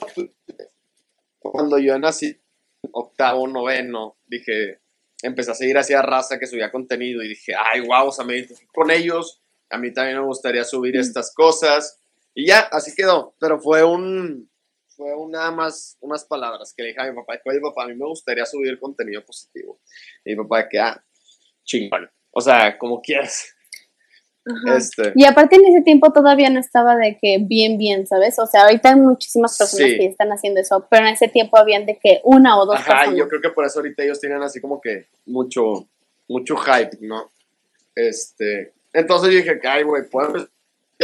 cuando 1.40 1.78
yo 1.80 1.98
nací, 1.98 2.38
octavo, 2.92 3.48
noveno, 3.48 4.18
dije, 4.28 4.80
empecé 5.22 5.52
a 5.52 5.56
seguir 5.56 5.78
hacia 5.78 6.02
raza 6.02 6.38
que 6.38 6.48
subía 6.48 6.72
contenido 6.72 7.24
y 7.24 7.30
dije, 7.30 7.54
ay, 7.58 7.82
wow, 7.82 8.08
o 8.08 8.12
sea, 8.12 8.26
me 8.26 8.36
identifico 8.36 8.72
con 8.74 8.92
ellos, 8.92 9.42
a 9.70 9.78
mí 9.78 9.92
también 9.92 10.20
me 10.20 10.26
gustaría 10.26 10.64
subir 10.64 10.96
estas 10.98 11.34
cosas. 11.34 12.00
Y 12.34 12.48
ya, 12.48 12.60
así 12.72 12.94
quedó. 12.96 13.34
Pero 13.40 13.60
fue 13.60 13.84
un, 13.84 14.50
fue 14.96 15.14
un 15.16 15.32
nada 15.32 15.52
más 15.52 15.98
unas 16.02 16.24
palabras 16.26 16.74
que 16.76 16.84
le 16.84 16.90
dije 16.90 17.02
a 17.02 17.12
mi 17.12 17.16
papá, 17.16 17.40
oye, 17.46 17.60
papá, 17.62 17.84
a 17.84 17.88
mí 17.88 17.96
me 17.96 18.06
gustaría 18.06 18.46
subir 18.46 18.80
contenido 18.80 19.24
positivo. 19.26 19.80
Y 20.26 20.36
mi 20.36 20.44
papá, 20.44 20.64
de 20.64 20.70
que, 20.70 20.80
ah, 20.80 21.04
chingón. 21.64 22.10
O 22.32 22.42
sea, 22.42 22.78
como 22.78 23.02
quieras. 23.02 23.48
Este, 24.76 25.14
Y 25.16 25.24
aparte 25.24 25.56
en 25.56 25.66
ese 25.68 25.84
tiempo 25.84 26.12
todavía 26.12 26.50
no 26.50 26.60
estaba 26.60 26.98
de 26.98 27.18
que 27.18 27.38
bien, 27.40 27.78
bien, 27.78 28.06
¿sabes? 28.06 28.38
O 28.40 28.46
sea, 28.46 28.64
ahorita 28.64 28.90
hay 28.90 28.96
muchísimas 28.98 29.58
personas 29.58 29.92
Sí. 29.92 29.98
que 29.98 30.06
están 30.08 30.30
haciendo 30.34 30.60
eso, 30.60 30.86
pero 30.90 31.08
en 31.08 31.14
ese 31.14 31.30
tiempo 31.30 31.58
habían 31.58 31.86
de 31.86 31.98
que 31.98 32.20
una 32.26 32.60
o 32.60 32.66
dos 32.66 32.76
Ajá, 32.76 32.94
personas. 32.98 33.20
yo 33.20 33.28
creo 33.30 33.40
que 33.42 33.50
por 33.52 33.66
eso 33.66 33.80
ahorita 33.80 34.04
ellos 34.04 34.20
tienen 34.20 34.42
así 34.44 34.60
como 34.60 34.82
que 34.82 35.08
mucho, 35.26 35.88
mucho 36.28 36.58
hype, 36.58 36.98
¿no? 37.00 37.32
Este, 37.96 38.74
entonces 38.92 39.32
yo 39.32 39.38
dije 39.38 39.60
que, 39.62 39.68
ay, 39.68 39.84
güey, 39.84 40.10
puedo 40.10 40.50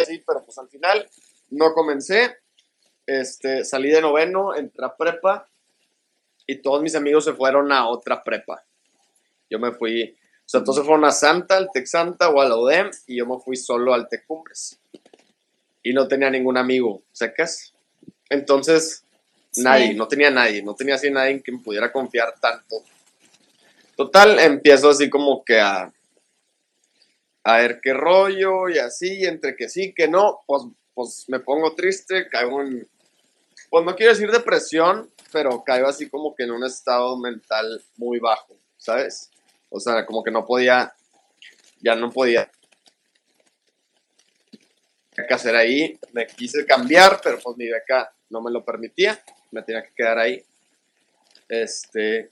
así, 0.01 0.23
pero 0.25 0.43
pues 0.43 0.57
al 0.57 0.69
final 0.69 1.09
no 1.49 1.73
comencé. 1.73 2.37
Este, 3.05 3.65
salí 3.65 3.89
de 3.89 4.01
noveno, 4.01 4.55
entré 4.55 4.85
a 4.85 4.95
prepa 4.95 5.47
y 6.45 6.61
todos 6.61 6.81
mis 6.81 6.95
amigos 6.95 7.25
se 7.25 7.33
fueron 7.33 7.71
a 7.71 7.87
otra 7.87 8.23
prepa. 8.23 8.63
Yo 9.49 9.57
me 9.57 9.71
fui, 9.71 10.15
o 10.15 10.43
sea, 10.45 10.59
entonces 10.59 10.85
fueron 10.85 11.05
a 11.05 11.11
Santa, 11.11 11.57
al 11.57 11.69
Tec 11.73 11.85
Santa 11.85 12.29
o 12.29 12.39
a 12.39 12.47
la 12.47 12.55
UDEM 12.55 12.91
y 13.07 13.17
yo 13.17 13.25
me 13.25 13.39
fui 13.39 13.55
solo 13.55 13.93
al 13.93 14.07
Tec 14.07 14.25
Cumbres. 14.27 14.79
Y 15.81 15.93
no 15.93 16.07
tenía 16.07 16.29
ningún 16.29 16.57
amigo, 16.57 17.01
¿sacas? 17.11 17.73
Entonces, 18.29 19.05
Sí. 19.51 19.63
Nadie, 19.63 19.93
no 19.95 20.07
tenía 20.07 20.29
nadie, 20.29 20.61
no 20.61 20.75
tenía 20.75 20.95
así 20.95 21.09
nadie 21.09 21.31
en 21.31 21.39
quien 21.39 21.61
pudiera 21.63 21.91
confiar 21.91 22.35
tanto. 22.39 22.83
Total, 23.95 24.39
empiezo 24.39 24.89
así 24.89 25.09
como 25.09 25.43
que 25.43 25.59
a, 25.59 25.91
a 27.43 27.57
ver 27.57 27.79
qué 27.81 27.93
rollo 27.93 28.69
y 28.69 28.77
así, 28.77 29.25
entre 29.25 29.55
que 29.55 29.69
sí, 29.69 29.93
que 29.93 30.07
no, 30.07 30.39
pues, 30.45 30.63
pues 30.93 31.25
me 31.27 31.39
pongo 31.39 31.73
triste, 31.75 32.27
caigo 32.27 32.61
en, 32.61 32.87
pues 33.69 33.85
no 33.85 33.95
quiero 33.95 34.13
decir 34.13 34.31
depresión, 34.31 35.09
pero 35.31 35.63
caigo 35.63 35.87
así 35.87 36.09
como 36.09 36.35
que 36.35 36.43
en 36.43 36.51
un 36.51 36.65
estado 36.65 37.17
mental 37.17 37.81
muy 37.97 38.19
bajo, 38.19 38.57
¿sabes? 38.77 39.29
O 39.69 39.79
sea, 39.79 40.05
como 40.05 40.23
que 40.23 40.31
no 40.31 40.45
podía, 40.45 40.93
ya 41.81 41.95
no 41.95 42.11
podía 42.11 42.51
que 45.27 45.33
hacer 45.33 45.55
ahí, 45.55 45.99
me 46.13 46.27
quise 46.27 46.65
cambiar, 46.65 47.19
pero 47.23 47.39
pues 47.43 47.57
mi 47.57 47.67
beca 47.67 48.11
no 48.29 48.41
me 48.41 48.51
lo 48.51 48.63
permitía, 48.63 49.21
me 49.51 49.63
tenía 49.63 49.83
que 49.83 49.93
quedar 49.95 50.19
ahí. 50.19 50.43
Este, 51.47 52.31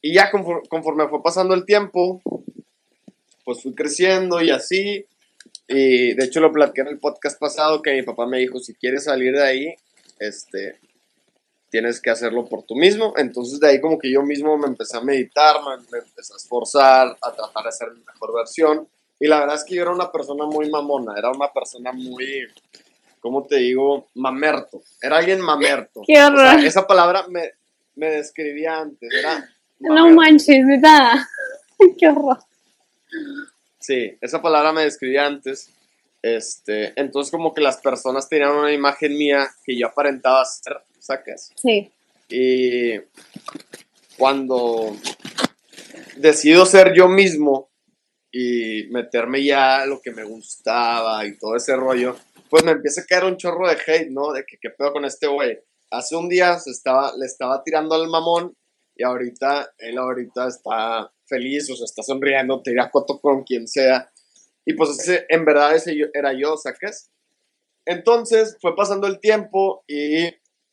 y 0.00 0.14
ya 0.14 0.30
conforme, 0.30 0.66
conforme 0.68 1.08
fue 1.08 1.22
pasando 1.22 1.54
el 1.54 1.64
tiempo, 1.64 2.22
pues 3.44 3.62
fui 3.62 3.74
creciendo 3.74 4.40
y 4.40 4.50
así. 4.50 5.06
Y 5.68 6.14
de 6.14 6.24
hecho 6.24 6.40
lo 6.40 6.52
platiqué 6.52 6.82
en 6.82 6.88
el 6.88 6.98
podcast 6.98 7.38
pasado 7.38 7.82
que 7.82 7.92
mi 7.94 8.02
papá 8.02 8.26
me 8.26 8.38
dijo, 8.38 8.58
si 8.58 8.74
quieres 8.74 9.04
salir 9.04 9.34
de 9.34 9.42
ahí, 9.42 9.74
este, 10.18 10.78
tienes 11.70 12.00
que 12.00 12.10
hacerlo 12.10 12.46
por 12.46 12.62
tú 12.62 12.74
mismo. 12.74 13.14
Entonces 13.16 13.60
de 13.60 13.68
ahí 13.68 13.80
como 13.80 13.98
que 13.98 14.10
yo 14.10 14.22
mismo 14.22 14.56
me 14.56 14.66
empecé 14.66 14.96
a 14.96 15.00
meditar, 15.00 15.56
me, 15.90 15.98
empecé 15.98 16.32
a 16.32 16.36
esforzar, 16.36 17.16
a 17.20 17.32
tratar 17.32 17.64
de 17.64 17.72
ser 17.72 17.90
mi 17.92 18.00
mejor 18.04 18.34
versión. 18.34 18.88
Y 19.18 19.26
la 19.26 19.40
verdad 19.40 19.56
es 19.56 19.64
que 19.64 19.76
yo 19.76 19.82
era 19.82 19.92
una 19.92 20.10
persona 20.10 20.44
muy 20.44 20.68
mamona, 20.68 21.14
era 21.16 21.30
una 21.30 21.52
persona 21.52 21.92
muy, 21.92 22.46
¿cómo 23.20 23.44
te 23.46 23.56
digo? 23.56 24.08
Mamerto. 24.14 24.82
Era 25.00 25.18
alguien 25.18 25.40
mamerto. 25.40 26.02
Qué 26.06 26.22
O 26.22 26.26
horror. 26.26 26.60
sea, 26.60 26.66
esa 26.66 26.86
palabra 26.86 27.26
me, 27.28 27.52
me 27.94 28.10
describía 28.10 28.78
antes, 28.78 29.12
era... 29.12 29.48
no 29.78 30.10
manches, 30.10 30.64
neta. 30.64 31.28
Qué 31.98 32.08
horror. 32.08 32.38
Sí, 33.78 34.16
esa 34.20 34.40
palabra 34.40 34.72
me 34.72 34.84
describía 34.84 35.26
antes. 35.26 35.70
Este, 36.22 36.98
entonces 36.98 37.30
como 37.30 37.52
que 37.52 37.60
las 37.60 37.76
personas 37.78 38.28
tenían 38.30 38.52
una 38.52 38.72
imagen 38.72 39.16
mía 39.18 39.46
que 39.62 39.78
yo 39.78 39.88
aparentaba 39.88 40.42
ser, 40.46 40.78
¿sacas? 40.98 41.52
Sí. 41.54 41.92
Y 42.30 42.98
cuando 44.16 44.96
decido 46.16 46.64
ser 46.64 46.94
yo 46.94 47.08
mismo 47.08 47.70
y 48.32 48.88
meterme 48.90 49.44
ya 49.44 49.84
lo 49.84 50.00
que 50.00 50.12
me 50.12 50.24
gustaba 50.24 51.26
y 51.26 51.36
todo 51.36 51.56
ese 51.56 51.76
rollo, 51.76 52.16
pues 52.48 52.64
me 52.64 52.72
empieza 52.72 53.02
a 53.02 53.06
caer 53.06 53.24
un 53.24 53.36
chorro 53.36 53.68
de 53.68 53.76
hate, 53.86 54.10
¿no? 54.10 54.32
De 54.32 54.44
que 54.44 54.56
qué 54.58 54.70
pedo 54.70 54.92
con 54.92 55.04
este 55.04 55.26
güey. 55.26 55.58
Hace 55.90 56.16
un 56.16 56.28
día 56.28 56.58
se 56.58 56.70
estaba, 56.70 57.12
le 57.18 57.26
estaba 57.26 57.62
tirando 57.62 57.94
al 57.94 58.08
mamón 58.08 58.56
y 58.96 59.04
ahorita, 59.04 59.74
él 59.78 59.98
ahorita 59.98 60.48
está 60.48 61.12
feliz, 61.26 61.70
o 61.70 61.76
sea, 61.76 61.84
está 61.84 62.02
sonriendo, 62.02 62.62
te 62.62 62.72
irá 62.72 62.90
coto 62.90 63.20
con 63.20 63.42
quien 63.44 63.66
sea. 63.68 64.10
Y 64.66 64.74
pues 64.74 64.90
ese, 64.98 65.26
en 65.28 65.44
verdad 65.44 65.74
ese 65.76 65.96
yo- 65.96 66.06
era 66.14 66.32
yo, 66.32 66.56
¿sacas? 66.56 67.10
Entonces 67.86 68.56
fue 68.60 68.74
pasando 68.74 69.06
el 69.06 69.20
tiempo 69.20 69.84
y 69.86 70.26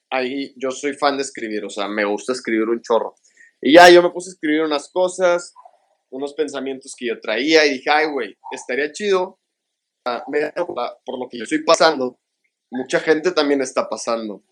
ahí 0.09 0.53
yo 0.57 0.71
soy 0.71 0.93
fan 0.93 1.17
de 1.17 1.23
escribir, 1.23 1.65
o 1.65 1.69
sea, 1.69 1.87
me 1.87 2.05
gusta 2.05 2.33
escribir 2.33 2.69
un 2.69 2.81
chorro. 2.81 3.15
Y 3.61 3.73
ya 3.73 3.89
yo 3.89 4.01
me 4.01 4.11
puse 4.11 4.29
a 4.29 4.33
escribir 4.33 4.61
unas 4.61 4.89
cosas, 4.89 5.53
unos 6.09 6.33
pensamientos 6.33 6.93
que 6.97 7.07
yo 7.07 7.19
traía 7.19 7.65
y 7.65 7.73
dije, 7.75 7.89
ay, 7.89 8.07
güey, 8.11 8.37
estaría 8.51 8.91
chido. 8.91 9.39
ah, 10.05 10.23
por 11.05 11.19
lo 11.19 11.29
que 11.29 11.37
yo 11.37 11.43
estoy 11.43 11.63
pasando, 11.63 12.19
mucha 12.71 12.99
gente 12.99 13.31
también 13.31 13.61
está 13.61 13.87
pasando. 13.89 14.43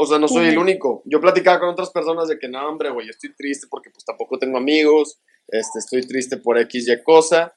O 0.00 0.06
sea, 0.06 0.18
no 0.18 0.28
soy 0.28 0.46
el 0.46 0.58
único. 0.58 1.02
Yo 1.06 1.20
platicaba 1.20 1.58
con 1.58 1.70
otras 1.70 1.90
personas 1.90 2.28
de 2.28 2.38
que, 2.38 2.48
no, 2.48 2.64
hombre, 2.68 2.90
güey, 2.90 3.08
estoy 3.08 3.34
triste 3.34 3.66
porque 3.68 3.90
pues 3.90 4.04
tampoco 4.04 4.38
tengo 4.38 4.56
amigos. 4.56 5.18
este, 5.48 5.80
estoy 5.80 6.06
triste 6.06 6.36
por 6.36 6.56
X 6.56 6.88
y 6.88 7.02
cosa, 7.02 7.56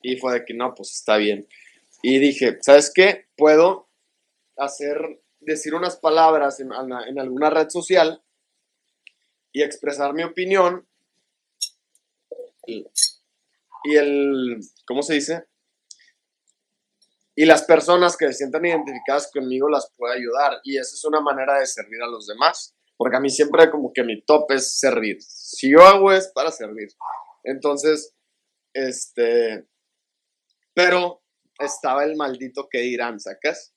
y 0.00 0.16
fue 0.16 0.32
de 0.32 0.44
que 0.46 0.54
no, 0.54 0.74
pues 0.74 0.92
está 0.94 1.18
bien. 1.18 1.46
Y 2.02 2.18
dije, 2.18 2.58
¿sabes 2.62 2.90
qué? 2.94 3.26
Puedo 3.36 3.90
hacer, 4.56 5.20
decir 5.40 5.74
unas 5.74 5.96
palabras 5.96 6.58
en, 6.60 6.70
en 6.72 7.18
alguna 7.18 7.50
red 7.50 7.68
social 7.68 8.22
y 9.52 9.62
expresar 9.62 10.14
mi 10.14 10.22
opinión 10.22 10.86
y, 12.66 12.86
y 13.84 13.96
el, 13.96 14.60
¿cómo 14.86 15.02
se 15.02 15.14
dice? 15.14 15.44
Y 17.36 17.44
las 17.46 17.64
personas 17.64 18.16
que 18.16 18.26
se 18.26 18.34
sientan 18.34 18.64
identificadas 18.64 19.30
conmigo 19.32 19.68
las 19.68 19.90
puedo 19.96 20.12
ayudar 20.12 20.60
y 20.62 20.76
esa 20.76 20.94
es 20.94 21.04
una 21.04 21.20
manera 21.20 21.58
de 21.58 21.66
servir 21.66 22.00
a 22.02 22.06
los 22.06 22.26
demás 22.26 22.76
porque 22.96 23.16
a 23.16 23.20
mí 23.20 23.28
siempre 23.28 23.70
como 23.70 23.92
que 23.92 24.04
mi 24.04 24.22
top 24.24 24.52
es 24.52 24.78
servir. 24.78 25.16
Si 25.20 25.72
yo 25.72 25.82
hago 25.82 26.12
es 26.12 26.30
para 26.32 26.52
servir. 26.52 26.88
Entonces 27.42 28.14
este 28.72 29.66
pero 30.74 31.22
estaba 31.58 32.04
el 32.04 32.16
maldito 32.16 32.68
que 32.68 32.78
dirán 32.78 33.20
sacas 33.20 33.74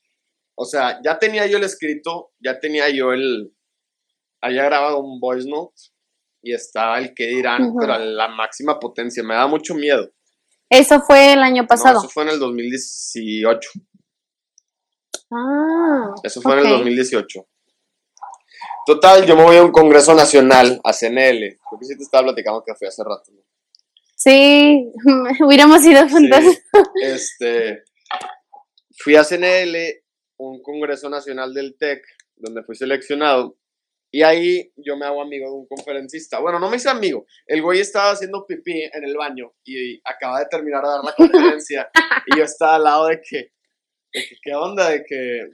o 0.56 0.66
sea 0.66 1.00
ya 1.04 1.20
tenía 1.20 1.46
yo 1.46 1.58
el 1.58 1.64
escrito 1.64 2.32
ya 2.40 2.60
tenía 2.60 2.90
yo 2.90 3.14
el 3.14 3.54
había 4.42 4.66
grabado 4.66 5.00
un 5.00 5.20
voice 5.20 5.48
note 5.48 5.76
y 6.42 6.54
estaba 6.54 7.00
el 7.00 7.14
que 7.14 7.28
dirán 7.28 7.74
pero 7.80 7.94
a 7.94 8.00
la 8.00 8.28
máxima 8.28 8.80
potencia. 8.80 9.24
Me 9.24 9.34
da 9.34 9.48
mucho 9.48 9.74
miedo 9.74 10.12
eso 10.70 11.02
fue 11.02 11.34
el 11.34 11.40
año 11.40 11.66
pasado. 11.66 11.96
No, 11.96 12.00
eso 12.02 12.10
fue 12.10 12.24
en 12.24 12.30
el 12.30 12.40
2018. 12.40 13.70
Ah. 15.32 16.14
Eso 16.24 16.42
fue 16.42 16.54
en 16.54 16.60
el 16.60 16.70
2018. 16.70 17.48
Total, 18.86 19.26
yo 19.26 19.36
me 19.36 19.44
voy 19.44 19.58
a 19.58 19.64
un 19.64 19.72
congreso 19.72 20.14
nacional, 20.14 20.80
a 20.84 20.94
CNL. 20.94 21.40
Creo 21.40 21.80
que 21.80 21.86
sí 21.86 21.98
te 21.98 22.04
estaba 22.04 22.24
platicando 22.28 22.64
que 22.66 22.74
fui 22.76 22.88
hace 22.88 23.04
rato. 23.04 23.32
¿no? 23.34 23.42
Sí, 24.16 24.92
hubiéramos 25.46 25.84
ido 25.86 26.08
juntos. 26.08 26.40
este, 27.04 27.84
fui 28.98 29.16
a 29.16 29.24
CNL, 29.24 29.76
un 30.38 30.62
congreso 30.62 31.10
nacional 31.10 31.54
del 31.54 31.76
TEC, 31.78 32.02
donde 32.36 32.64
fui 32.64 32.76
seleccionado. 32.76 33.58
Y 34.12 34.24
ahí 34.24 34.72
yo 34.78 34.96
me 34.96 35.06
hago 35.06 35.22
amigo 35.22 35.50
de 35.50 35.56
un 35.56 35.68
conferencista. 35.68 36.40
Bueno, 36.40 36.60
no 36.60 36.70
me 36.70 36.78
hice 36.78 36.90
amigo. 36.90 37.26
El 37.46 37.62
güey 37.62 37.82
estaba 37.82 38.12
haciendo 38.12 38.46
pipí 38.46 38.84
en 38.94 39.04
el 39.04 39.16
baño 39.18 39.54
y 39.66 40.00
acaba 40.04 40.40
de 40.40 40.46
terminar 40.46 40.84
de 40.84 40.90
dar 40.90 41.04
la 41.04 41.14
conferencia. 41.14 41.90
y 42.28 42.38
yo 42.38 42.44
estaba 42.44 42.76
al 42.76 42.84
lado 42.84 43.08
de 43.08 43.22
que, 43.22 43.38
de 44.14 44.26
que 44.28 44.36
¿qué 44.42 44.54
onda? 44.54 44.90
De 44.90 45.04
que... 45.04 45.50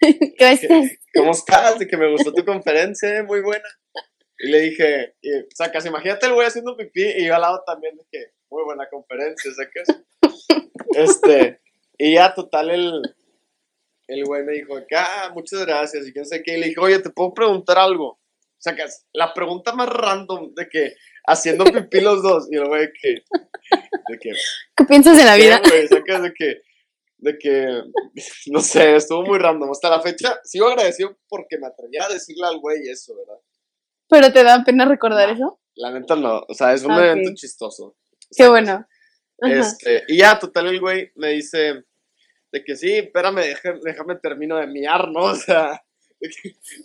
¿Cómo 0.38 0.50
estás? 0.50 0.98
¿Cómo 1.14 1.30
estás? 1.32 1.78
De 1.78 1.86
que 1.86 1.96
me 1.96 2.10
gustó 2.10 2.32
tu 2.32 2.44
conferencia, 2.44 3.22
muy 3.24 3.40
buena. 3.40 3.68
Y 4.38 4.48
le 4.48 4.60
dije, 4.60 5.14
y, 5.20 5.30
sacas, 5.54 5.86
imagínate 5.86 6.26
el 6.26 6.34
güey 6.34 6.46
haciendo 6.46 6.76
pipí 6.76 7.02
y 7.02 7.26
yo 7.26 7.34
al 7.34 7.42
lado 7.42 7.62
también 7.64 7.96
de 7.96 8.04
que, 8.10 8.32
muy 8.50 8.64
buena 8.64 8.88
conferencia, 8.90 9.50
¿sacas? 9.52 10.02
Este, 10.94 11.62
y 11.96 12.14
ya 12.14 12.34
total 12.34 12.68
el, 12.68 13.00
el 14.08 14.24
güey 14.24 14.44
me 14.44 14.52
dijo, 14.52 14.74
ah, 14.96 15.30
muchas 15.34 15.64
gracias, 15.64 16.06
y 16.06 16.12
quién 16.12 16.24
sé 16.24 16.42
qué, 16.42 16.56
y 16.56 16.60
le 16.60 16.66
dije, 16.68 16.80
oye, 16.80 16.98
¿te 16.98 17.10
puedo 17.10 17.32
preguntar 17.32 17.78
algo? 17.78 18.06
O 18.08 18.58
sea, 18.58 18.76
la 19.12 19.34
pregunta 19.34 19.72
más 19.72 19.88
random 19.88 20.54
de 20.54 20.68
que, 20.68 20.94
haciendo 21.26 21.64
pipí 21.64 22.00
los 22.00 22.22
dos, 22.22 22.48
y 22.50 22.56
el 22.56 22.66
güey 22.66 22.88
que, 23.00 23.24
de 24.08 24.18
que, 24.18 24.32
¿qué 24.76 24.84
piensas 24.84 25.16
de 25.16 25.24
la 25.24 25.36
vida? 25.36 25.60
Güey, 25.66 25.88
sacas 25.88 26.22
de 26.22 26.32
que, 26.32 26.62
de 27.18 27.38
que, 27.38 27.82
no 28.50 28.60
sé, 28.60 28.96
estuvo 28.96 29.22
muy 29.22 29.38
random, 29.38 29.70
hasta 29.70 29.90
la 29.90 30.00
fecha, 30.00 30.40
sigo 30.44 30.68
agradecido 30.68 31.18
porque 31.28 31.58
me 31.58 31.66
atreví 31.66 31.98
a 31.98 32.08
decirle 32.08 32.46
al 32.46 32.58
güey 32.58 32.88
eso, 32.88 33.16
¿verdad? 33.16 33.40
¿Pero 34.08 34.32
te 34.32 34.44
da 34.44 34.62
pena 34.64 34.84
recordar 34.84 35.30
eso? 35.30 35.60
La 35.74 35.90
neta 35.90 36.16
no, 36.16 36.44
o 36.46 36.54
sea, 36.54 36.74
es 36.74 36.84
un 36.84 36.92
evento 36.92 37.30
chistoso. 37.34 37.96
Qué 38.36 38.48
bueno. 38.48 38.86
Este, 39.38 40.04
y 40.06 40.18
ya, 40.18 40.38
total, 40.38 40.68
el 40.68 40.80
güey 40.80 41.10
me 41.16 41.30
dice, 41.30 41.84
de 42.52 42.62
que 42.62 42.76
sí, 42.76 42.92
espérame, 42.98 43.36
déjame, 43.36 43.80
déjame 43.82 44.16
termino 44.16 44.58
de 44.58 44.66
miar, 44.66 45.08
¿no? 45.08 45.20
O 45.32 45.34
sea, 45.34 45.82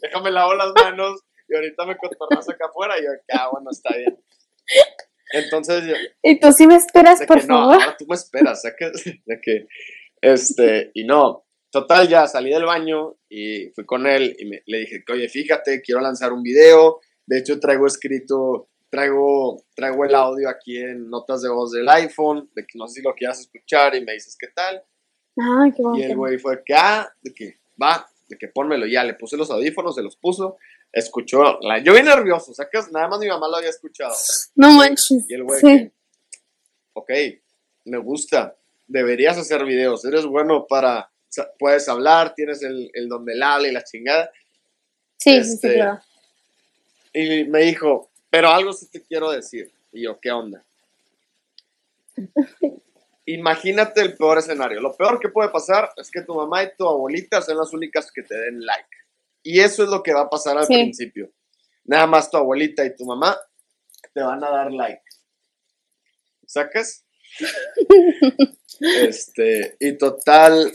déjame 0.02 0.32
lavo 0.32 0.56
las 0.56 0.72
manos 0.74 1.22
y 1.48 1.56
ahorita 1.56 1.86
me 1.86 1.98
cotorras 1.98 2.50
acá 2.50 2.66
afuera 2.66 2.98
y 2.98 3.04
yo, 3.04 3.10
ah, 3.34 3.50
bueno, 3.52 3.70
está 3.72 3.96
bien. 3.96 4.18
Entonces 5.32 5.86
yo... 5.86 5.94
¿Y 6.24 6.40
tú 6.40 6.52
sí 6.52 6.66
me 6.66 6.76
esperas, 6.76 7.24
por 7.26 7.40
que, 7.40 7.48
favor? 7.48 7.66
No, 7.66 7.74
ahora 7.74 7.96
tú 7.98 8.06
me 8.08 8.16
esperas, 8.16 8.62
¿sabes? 8.62 9.04
De 9.04 9.40
que, 9.42 9.68
este, 10.22 10.92
y 10.94 11.06
no, 11.06 11.46
total, 11.70 12.08
ya 12.08 12.28
salí 12.28 12.50
del 12.50 12.66
baño 12.66 13.18
y 13.30 13.70
fui 13.76 13.86
con 13.86 14.08
él 14.08 14.36
y 14.40 14.46
me, 14.46 14.64
le 14.66 14.80
dije, 14.80 15.04
oye, 15.12 15.30
fíjate, 15.30 15.82
quiero 15.82 16.02
lanzar 16.02 16.34
un 16.34 16.42
video, 16.42 17.00
de 17.26 17.40
hecho 17.40 17.60
traigo 17.60 17.86
escrito, 17.86 18.70
traigo, 18.90 19.64
traigo 19.76 20.06
el 20.06 20.16
audio 20.16 20.50
aquí 20.50 20.78
en 20.78 21.10
notas 21.10 21.42
de 21.42 21.50
voz 21.50 21.72
del 21.72 21.88
iPhone, 21.90 22.50
de 22.56 22.64
que 22.64 22.78
no 22.78 22.88
sé 22.88 23.02
si 23.02 23.02
lo 23.02 23.14
quieras 23.14 23.42
escuchar 23.42 23.96
y 23.96 24.04
me 24.04 24.14
dices 24.14 24.36
qué 24.40 24.48
tal. 24.48 24.84
Qué 25.76 25.84
y 25.98 26.02
el 26.04 26.16
güey 26.16 26.40
fue 26.40 26.64
que, 26.64 26.74
ah, 26.74 27.08
de 27.22 27.32
que, 27.32 27.60
va, 27.82 28.10
de 28.28 28.38
que 28.38 28.48
pónmelo 28.48 28.88
ya. 28.88 29.04
Le 29.04 29.14
puse 29.14 29.38
los 29.38 29.52
audífonos, 29.52 29.94
se 29.94 30.02
los 30.02 30.16
puso, 30.16 30.58
escuchó. 30.92 31.60
La, 31.62 31.78
yo 31.78 31.94
bien 31.94 32.06
nervioso, 32.06 32.54
sacas, 32.56 32.92
nada 32.92 33.08
más 33.08 33.20
mi 33.20 33.28
mamá 33.28 33.48
lo 33.48 33.58
había 33.58 33.70
escuchado. 33.70 34.16
No 34.56 34.72
manches. 34.72 35.30
Y 35.30 35.36
el 35.36 35.44
güey, 35.44 35.62
sí. 35.62 35.92
ok, 36.94 37.12
me 37.86 38.00
gusta, 38.00 38.56
deberías 38.88 39.38
hacer 39.38 39.64
videos, 39.64 40.04
eres 40.06 40.26
bueno 40.26 40.66
para, 40.66 41.12
puedes 41.60 41.88
hablar, 41.88 42.34
tienes 42.34 42.64
el, 42.64 42.90
el 42.94 43.08
don 43.08 43.24
del 43.24 43.44
habla 43.44 43.68
y 43.68 43.74
la 43.74 43.84
chingada. 43.84 44.32
Sí, 45.18 45.44
sí, 45.44 45.44
sí, 45.44 45.54
este, 45.54 45.74
claro. 45.76 46.02
Y 47.14 47.44
me 47.46 47.62
dijo, 47.62 48.10
pero 48.32 48.50
algo 48.50 48.74
sí 48.74 48.88
te 48.90 49.04
quiero 49.04 49.30
decir. 49.30 49.72
Y 49.92 50.04
yo, 50.04 50.20
¿qué 50.20 50.32
onda? 50.32 50.64
imagínate 53.28 54.02
el 54.02 54.16
peor 54.16 54.38
escenario. 54.38 54.80
Lo 54.80 54.96
peor 54.96 55.20
que 55.20 55.30
puede 55.30 55.50
pasar 55.50 55.92
es 55.98 56.10
que 56.10 56.22
tu 56.22 56.34
mamá 56.34 56.64
y 56.64 56.72
tu 56.78 56.88
abuelita 56.88 57.42
sean 57.42 57.58
las 57.58 57.74
únicas 57.74 58.12
que 58.12 58.24
te 58.24 58.36
den 58.36 58.66
like. 58.66 58.88
Y 59.44 59.60
eso 59.60 59.84
es 59.84 59.90
lo 59.90 60.02
que 60.02 60.14
va 60.14 60.22
a 60.22 60.30
pasar 60.30 60.58
al 60.58 60.66
principio. 60.66 61.32
Nada 61.84 62.08
más 62.08 62.32
tu 62.32 62.38
abuelita 62.38 62.86
y 62.86 62.96
tu 62.96 63.06
mamá 63.06 63.38
te 64.14 64.22
van 64.22 64.44
a 64.44 64.50
dar 64.50 64.72
like. 64.72 65.04
¿Sacas? 66.46 67.06
este, 68.80 69.76
y 69.80 69.98
total, 69.98 70.72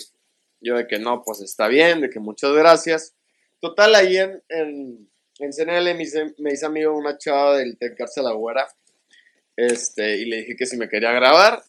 yo 0.61 0.77
de 0.77 0.87
que 0.87 0.99
no, 0.99 1.23
pues 1.23 1.41
está 1.41 1.69
bien, 1.69 2.03
de 2.03 2.11
que 2.11 2.21
muchas 2.21 2.53
gracias. 2.53 3.15
Total, 3.61 3.95
ahí 3.95 4.19
en, 4.19 4.43
en, 4.49 5.11
en 5.39 5.53
CNL 5.53 5.95
me 5.95 6.03
hice, 6.03 6.35
me 6.39 6.53
hice 6.53 6.67
amigo 6.67 6.97
una 6.97 7.17
chava 7.17 7.57
del 7.57 7.79
Tec 7.79 7.97
la 8.17 8.33
Güera. 8.33 8.69
Este, 9.57 10.19
y 10.19 10.27
le 10.27 10.39
dije 10.39 10.57
que 10.57 10.67
si 10.67 10.77
me 10.77 10.89
quería 10.89 11.13
grabar, 11.13 11.63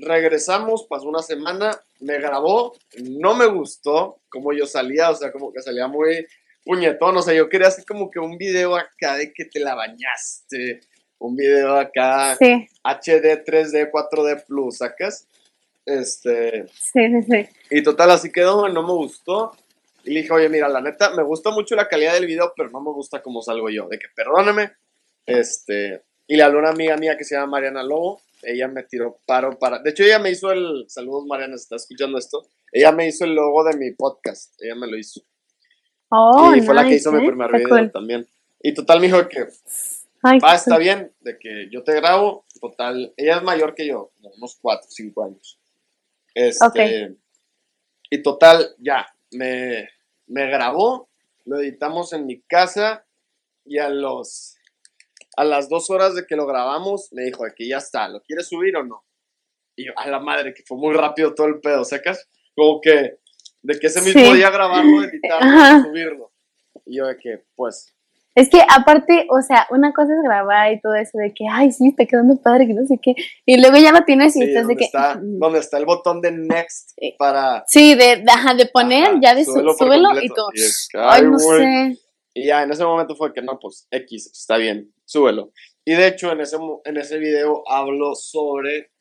regresamos, 0.00 0.84
pasó 0.84 1.08
una 1.08 1.22
semana, 1.22 1.78
me 2.00 2.18
grabó, 2.18 2.74
no 3.02 3.34
me 3.34 3.46
gustó 3.46 4.20
como 4.28 4.52
yo 4.52 4.66
salía, 4.66 5.10
o 5.10 5.14
sea, 5.14 5.32
como 5.32 5.52
que 5.52 5.62
salía 5.62 5.86
muy 5.86 6.26
puñetón, 6.64 7.16
o 7.16 7.22
sea, 7.22 7.34
yo 7.34 7.48
quería 7.48 7.68
hacer 7.68 7.84
como 7.84 8.10
que 8.10 8.18
un 8.18 8.36
video 8.36 8.76
acá 8.76 9.16
de 9.16 9.32
que 9.32 9.44
te 9.44 9.60
la 9.60 9.74
bañaste, 9.74 10.80
un 11.18 11.36
video 11.36 11.76
acá 11.76 12.34
HD, 12.34 13.44
3D, 13.44 13.90
4D 13.90 14.44
Plus, 14.46 14.78
¿sacas? 14.78 15.26
Este... 15.84 16.66
Sí, 16.68 17.00
sí, 17.08 17.22
sí. 17.28 17.48
Y 17.70 17.82
total, 17.82 18.10
así 18.10 18.30
quedó, 18.30 18.68
no 18.68 18.82
me 18.82 18.92
gustó. 18.92 19.52
Y 20.04 20.12
le 20.12 20.22
dije, 20.22 20.32
oye, 20.32 20.48
mira, 20.48 20.68
la 20.68 20.80
neta, 20.80 21.10
me 21.10 21.22
gusta 21.22 21.50
mucho 21.50 21.74
la 21.74 21.88
calidad 21.88 22.14
del 22.14 22.26
video, 22.26 22.52
pero 22.56 22.70
no 22.70 22.80
me 22.80 22.90
gusta 22.90 23.22
cómo 23.22 23.42
salgo 23.42 23.68
yo. 23.68 23.86
De 23.88 23.98
que 23.98 24.06
perdóname. 24.14 24.72
Este. 25.26 26.02
Y 26.26 26.36
le 26.36 26.42
habló 26.42 26.60
una 26.60 26.70
amiga 26.70 26.96
mía 26.96 27.16
que 27.18 27.24
se 27.24 27.34
llama 27.34 27.52
Mariana 27.52 27.82
Lobo 27.82 28.20
ella 28.42 28.68
me 28.68 28.82
tiró 28.84 29.20
paro 29.26 29.58
para. 29.58 29.80
De 29.80 29.90
hecho, 29.90 30.04
ella 30.04 30.18
me 30.18 30.30
hizo 30.30 30.50
el. 30.50 30.84
Saludos, 30.88 31.26
Mariana, 31.26 31.56
si 31.56 31.62
está 31.62 31.76
escuchando 31.76 32.18
esto. 32.18 32.46
Ella 32.72 32.92
me 32.92 33.06
hizo 33.06 33.24
el 33.24 33.34
logo 33.34 33.64
de 33.64 33.76
mi 33.76 33.92
podcast. 33.92 34.54
Ella 34.62 34.74
me 34.74 34.86
lo 34.86 34.96
hizo. 34.96 35.20
Oh, 36.10 36.54
y 36.54 36.60
fue 36.60 36.74
la 36.74 36.84
que 36.84 36.94
hizo 36.94 37.12
mi 37.12 37.22
¿eh? 37.22 37.26
primer 37.26 37.52
video 37.52 37.90
también. 37.90 38.26
Y 38.62 38.74
total 38.74 39.00
me 39.00 39.06
dijo 39.06 39.28
que. 39.28 39.46
va, 40.42 40.54
está 40.54 40.78
bien, 40.78 41.12
de 41.20 41.38
que 41.38 41.68
yo 41.70 41.82
te 41.82 41.94
grabo. 41.94 42.44
Total, 42.60 43.12
ella 43.16 43.36
es 43.36 43.42
mayor 43.42 43.74
que 43.74 43.86
yo, 43.86 44.12
unos 44.36 44.58
4, 44.60 44.86
5 44.90 45.24
años. 45.24 45.58
Este. 46.34 47.16
Y 48.10 48.22
total, 48.22 48.74
ya, 48.78 49.06
me, 49.30 49.88
me 50.26 50.50
grabó, 50.50 51.08
lo 51.44 51.60
editamos 51.60 52.12
en 52.12 52.26
mi 52.26 52.40
casa 52.40 53.06
y 53.64 53.78
a 53.78 53.88
los 53.88 54.56
a 55.40 55.44
las 55.44 55.70
dos 55.70 55.88
horas 55.88 56.14
de 56.14 56.26
que 56.26 56.36
lo 56.36 56.46
grabamos, 56.46 57.08
me 57.12 57.22
dijo, 57.22 57.46
aquí 57.46 57.70
ya 57.70 57.78
está, 57.78 58.08
¿lo 58.10 58.20
quieres 58.20 58.46
subir 58.46 58.76
o 58.76 58.84
no? 58.84 59.06
Y 59.74 59.86
yo, 59.86 59.92
a 59.96 60.06
la 60.06 60.20
madre, 60.20 60.52
que 60.52 60.62
fue 60.66 60.76
muy 60.76 60.94
rápido 60.94 61.34
todo 61.34 61.46
el 61.46 61.60
pedo, 61.60 61.82
¿sacas? 61.82 62.28
Como 62.54 62.78
que, 62.82 63.16
de 63.62 63.78
que 63.78 63.86
ese 63.86 64.02
mismo 64.02 64.34
día 64.34 64.50
grabarlo, 64.50 65.02
editarlo, 65.02 65.82
subirlo. 65.82 66.32
Y 66.84 66.98
yo 66.98 67.06
de 67.06 67.16
que, 67.16 67.42
pues... 67.56 67.96
Es 68.34 68.50
que 68.50 68.60
aparte, 68.68 69.26
o 69.30 69.40
sea, 69.40 69.66
una 69.70 69.94
cosa 69.94 70.12
es 70.12 70.22
grabar 70.22 70.74
y 70.74 70.80
todo 70.82 70.94
eso 70.94 71.16
de 71.16 71.32
que, 71.32 71.46
ay, 71.50 71.72
sí, 71.72 71.88
está 71.88 72.04
quedando 72.04 72.36
padre, 72.42 72.66
que 72.66 72.74
no 72.74 72.84
sé 72.84 72.98
qué. 73.02 73.14
Y 73.46 73.58
luego 73.58 73.78
ya 73.78 73.92
lo 73.92 74.04
tienes 74.04 74.36
y 74.36 74.42
estás 74.42 74.68
de 74.68 74.76
que... 74.76 74.84
Está, 74.84 75.18
donde 75.22 75.58
está 75.58 75.78
el 75.78 75.86
botón 75.86 76.20
de 76.20 76.32
next 76.32 76.90
para... 77.18 77.64
Sí, 77.66 77.94
de, 77.94 78.22
de 78.56 78.66
poner, 78.66 79.18
ya 79.22 79.34
de 79.34 79.46
súbelo, 79.46 80.20
y 80.20 80.28
todo. 80.28 80.50
ay, 80.98 81.22
no 81.22 81.38
sé. 81.38 81.98
Y 82.34 82.46
ya 82.46 82.62
en 82.62 82.70
ese 82.70 82.84
momento 82.84 83.16
fue 83.16 83.32
que 83.32 83.42
no, 83.42 83.58
pues 83.58 83.86
X, 83.90 84.30
está 84.32 84.56
bien 84.56 84.92
súbelo. 85.04 85.52
Y 85.84 85.94
de 85.94 86.06
hecho, 86.06 86.30
en 86.30 86.40
ese, 86.40 86.56
en 86.84 86.96
ese 86.96 87.18
video 87.18 87.68
hablo 87.68 88.14
sobre. 88.14 88.92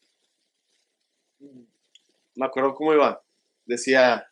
Me 2.36 2.46
acuerdo 2.46 2.74
cómo 2.76 2.94
iba. 2.94 3.22
Decía. 3.66 4.26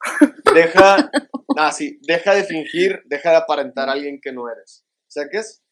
Deja. 0.54 1.10
Ah, 1.56 1.72
sí. 1.72 1.98
Deja 2.02 2.34
de 2.34 2.44
fingir, 2.44 3.02
deja 3.06 3.30
de 3.30 3.36
aparentar 3.36 3.88
a 3.88 3.92
alguien 3.92 4.20
que 4.22 4.32
no 4.32 4.48
eres. 4.50 4.84
¿Sabes? 5.08 5.62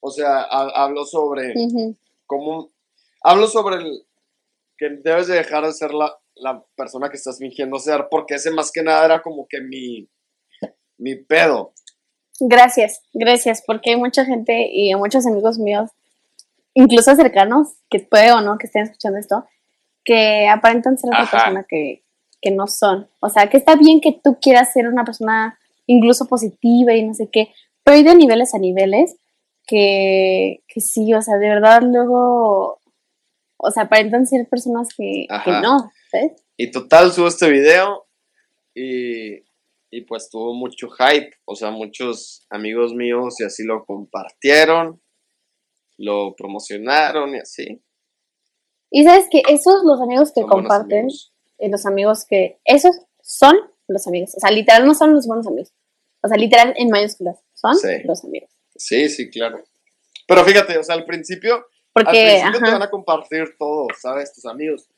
O 0.00 0.10
sea, 0.10 0.40
ha- 0.42 0.82
hablo 0.84 1.04
sobre 1.04 1.52
Ujú. 1.56 1.96
cómo. 2.26 2.72
Hablo 3.22 3.46
sobre 3.46 3.76
el. 3.76 4.02
Que 4.78 4.90
debes 5.02 5.26
de 5.28 5.36
dejar 5.36 5.64
de 5.64 5.72
ser 5.72 5.94
la, 5.94 6.18
la 6.34 6.62
persona 6.76 7.08
que 7.08 7.16
estás 7.16 7.38
fingiendo 7.38 7.78
ser. 7.78 8.08
Porque 8.10 8.34
ese 8.34 8.50
más 8.50 8.70
que 8.72 8.82
nada 8.82 9.04
era 9.04 9.22
como 9.22 9.46
que 9.48 9.60
mi. 9.60 10.08
Mi 10.98 11.14
pedo. 11.16 11.72
Gracias, 12.40 13.00
gracias, 13.12 13.62
porque 13.66 13.90
hay 13.90 13.96
mucha 13.96 14.24
gente 14.24 14.68
y 14.70 14.94
muchos 14.94 15.26
amigos 15.26 15.58
míos, 15.58 15.90
incluso 16.74 17.14
cercanos, 17.14 17.68
que 17.88 18.00
puede 18.00 18.32
o 18.32 18.40
no 18.40 18.58
que 18.58 18.66
estén 18.66 18.82
escuchando 18.84 19.18
esto, 19.18 19.46
que 20.04 20.46
aparentan 20.48 20.98
ser 20.98 21.08
otra 21.10 21.22
Ajá. 21.22 21.30
persona 21.38 21.66
que, 21.68 22.04
que 22.40 22.50
no 22.50 22.66
son. 22.66 23.08
O 23.20 23.30
sea, 23.30 23.48
que 23.48 23.56
está 23.56 23.76
bien 23.76 24.00
que 24.00 24.18
tú 24.22 24.38
quieras 24.40 24.72
ser 24.72 24.86
una 24.86 25.04
persona 25.04 25.58
incluso 25.86 26.26
positiva 26.26 26.94
y 26.94 27.04
no 27.04 27.14
sé 27.14 27.28
qué, 27.32 27.52
pero 27.82 27.96
hay 27.96 28.02
de 28.02 28.14
niveles 28.14 28.54
a 28.54 28.58
niveles 28.58 29.16
que, 29.66 30.62
que 30.68 30.80
sí, 30.80 31.12
o 31.14 31.22
sea, 31.22 31.36
de 31.38 31.48
verdad 31.48 31.82
luego, 31.82 32.80
o 33.56 33.70
sea, 33.70 33.84
aparentan 33.84 34.26
ser 34.26 34.46
personas 34.48 34.88
que, 34.96 35.26
que 35.44 35.50
no, 35.50 35.90
¿sabes? 36.10 36.32
Y 36.56 36.70
total, 36.70 37.12
subo 37.12 37.28
este 37.28 37.50
video 37.50 38.06
y, 38.74 39.42
y 39.90 40.02
pues 40.02 40.28
tuvo 40.30 40.54
mucho 40.54 40.88
hype. 40.90 41.30
O 41.44 41.54
sea, 41.54 41.70
muchos 41.70 42.46
amigos 42.50 42.92
míos 42.94 43.40
y 43.40 43.44
así 43.44 43.64
lo 43.64 43.84
compartieron, 43.84 45.00
lo 45.98 46.34
promocionaron 46.36 47.34
y 47.34 47.38
así. 47.38 47.82
Y 48.90 49.04
sabes 49.04 49.26
que 49.30 49.42
esos, 49.48 49.82
los 49.84 50.00
amigos 50.00 50.32
que 50.32 50.40
Son 50.42 50.50
comparten, 50.50 51.00
amigos. 51.00 51.32
eh, 51.58 51.68
los 51.70 51.86
amigos 51.86 52.24
que, 52.28 52.58
esos 52.64 52.96
son 53.22 53.56
los 53.88 54.06
amigos, 54.06 54.34
o 54.36 54.40
sea, 54.40 54.50
literal 54.50 54.86
no 54.86 54.94
son 54.94 55.12
los 55.14 55.26
buenos 55.26 55.46
amigos, 55.46 55.72
o 56.22 56.28
sea, 56.28 56.36
literal 56.36 56.74
en 56.76 56.88
mayúsculas, 56.90 57.38
son 57.54 57.74
Sí. 57.76 57.88
los 58.04 58.24
amigos. 58.24 58.50
Sí, 58.76 59.08
sí, 59.08 59.30
claro. 59.30 59.62
Pero 60.26 60.44
fíjate, 60.44 60.76
o 60.78 60.82
sea, 60.82 60.94
al 60.96 61.04
principio, 61.04 61.54
al 61.56 61.64
Porque, 61.92 62.40
principio 62.42 62.60
te 62.66 62.72
van 62.72 62.82
a 62.82 62.90
compartir 62.90 63.56
todo, 63.58 63.86
¿sabes? 63.98 64.32
Tus 64.32 64.44
amigos. 64.46 64.88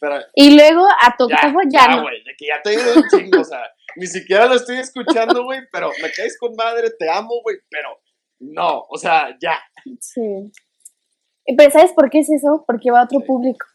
Pero 0.00 0.16
Y 0.34 0.54
luego 0.56 0.86
a 0.86 1.16
tu 1.16 1.28
ya, 1.28 1.52
ya, 1.68 1.88
no. 1.96 2.02
güey, 2.02 2.22
de 2.24 2.34
que 2.36 2.46
ya 2.46 2.62
te 2.62 2.70
he 2.70 2.74
ido 2.74 2.94
un 2.94 3.04
chingo, 3.10 3.40
o 3.40 3.44
sea, 3.44 3.60
ni 3.96 4.06
siquiera 4.06 4.46
lo 4.46 4.54
estoy 4.54 4.76
escuchando, 4.78 5.42
güey, 5.44 5.60
pero 5.72 5.90
me 6.02 6.10
caes 6.12 6.38
con 6.38 6.54
madre, 6.54 6.90
te 6.96 7.10
amo, 7.10 7.40
güey, 7.42 7.56
pero 7.68 7.88
no, 8.38 8.84
o 8.88 8.96
sea, 8.96 9.36
ya. 9.40 9.58
Sí. 10.00 10.52
Pero 11.56 11.70
¿sabes 11.70 11.92
por 11.92 12.08
qué 12.10 12.20
es 12.20 12.30
eso? 12.30 12.62
Porque 12.66 12.90
va 12.92 13.00
a 13.00 13.04
otro 13.04 13.18
Sí. 13.20 13.26
público. 13.26 13.66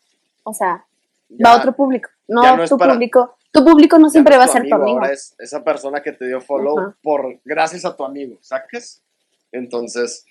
O 0.44 0.54
sea, 0.54 0.86
ya. 1.28 1.46
va 1.50 1.56
a 1.56 1.58
otro 1.58 1.74
público. 1.76 2.10
No, 2.28 2.56
no 2.56 2.68
tu 2.68 2.78
para- 2.78 2.94
público. 2.94 3.36
Tu 3.52 3.64
público 3.66 4.00
no 4.00 4.10
siempre 4.10 4.36
no 4.36 4.40
va 4.40 4.46
a 4.46 4.48
ser 4.48 4.68
tu 4.68 4.74
amigo. 4.76 5.00
Ahora 5.00 5.12
es 5.12 5.36
esa 5.40 5.64
persona 5.64 6.02
que 6.02 6.12
te 6.14 6.26
dio 6.26 6.40
follow 6.42 6.96
por 7.04 7.40
gracias 7.44 7.84
a 7.86 7.96
tu 7.96 8.04
amigo, 8.06 8.38
¿sacas? 8.42 9.04
Entonces, 9.52 10.26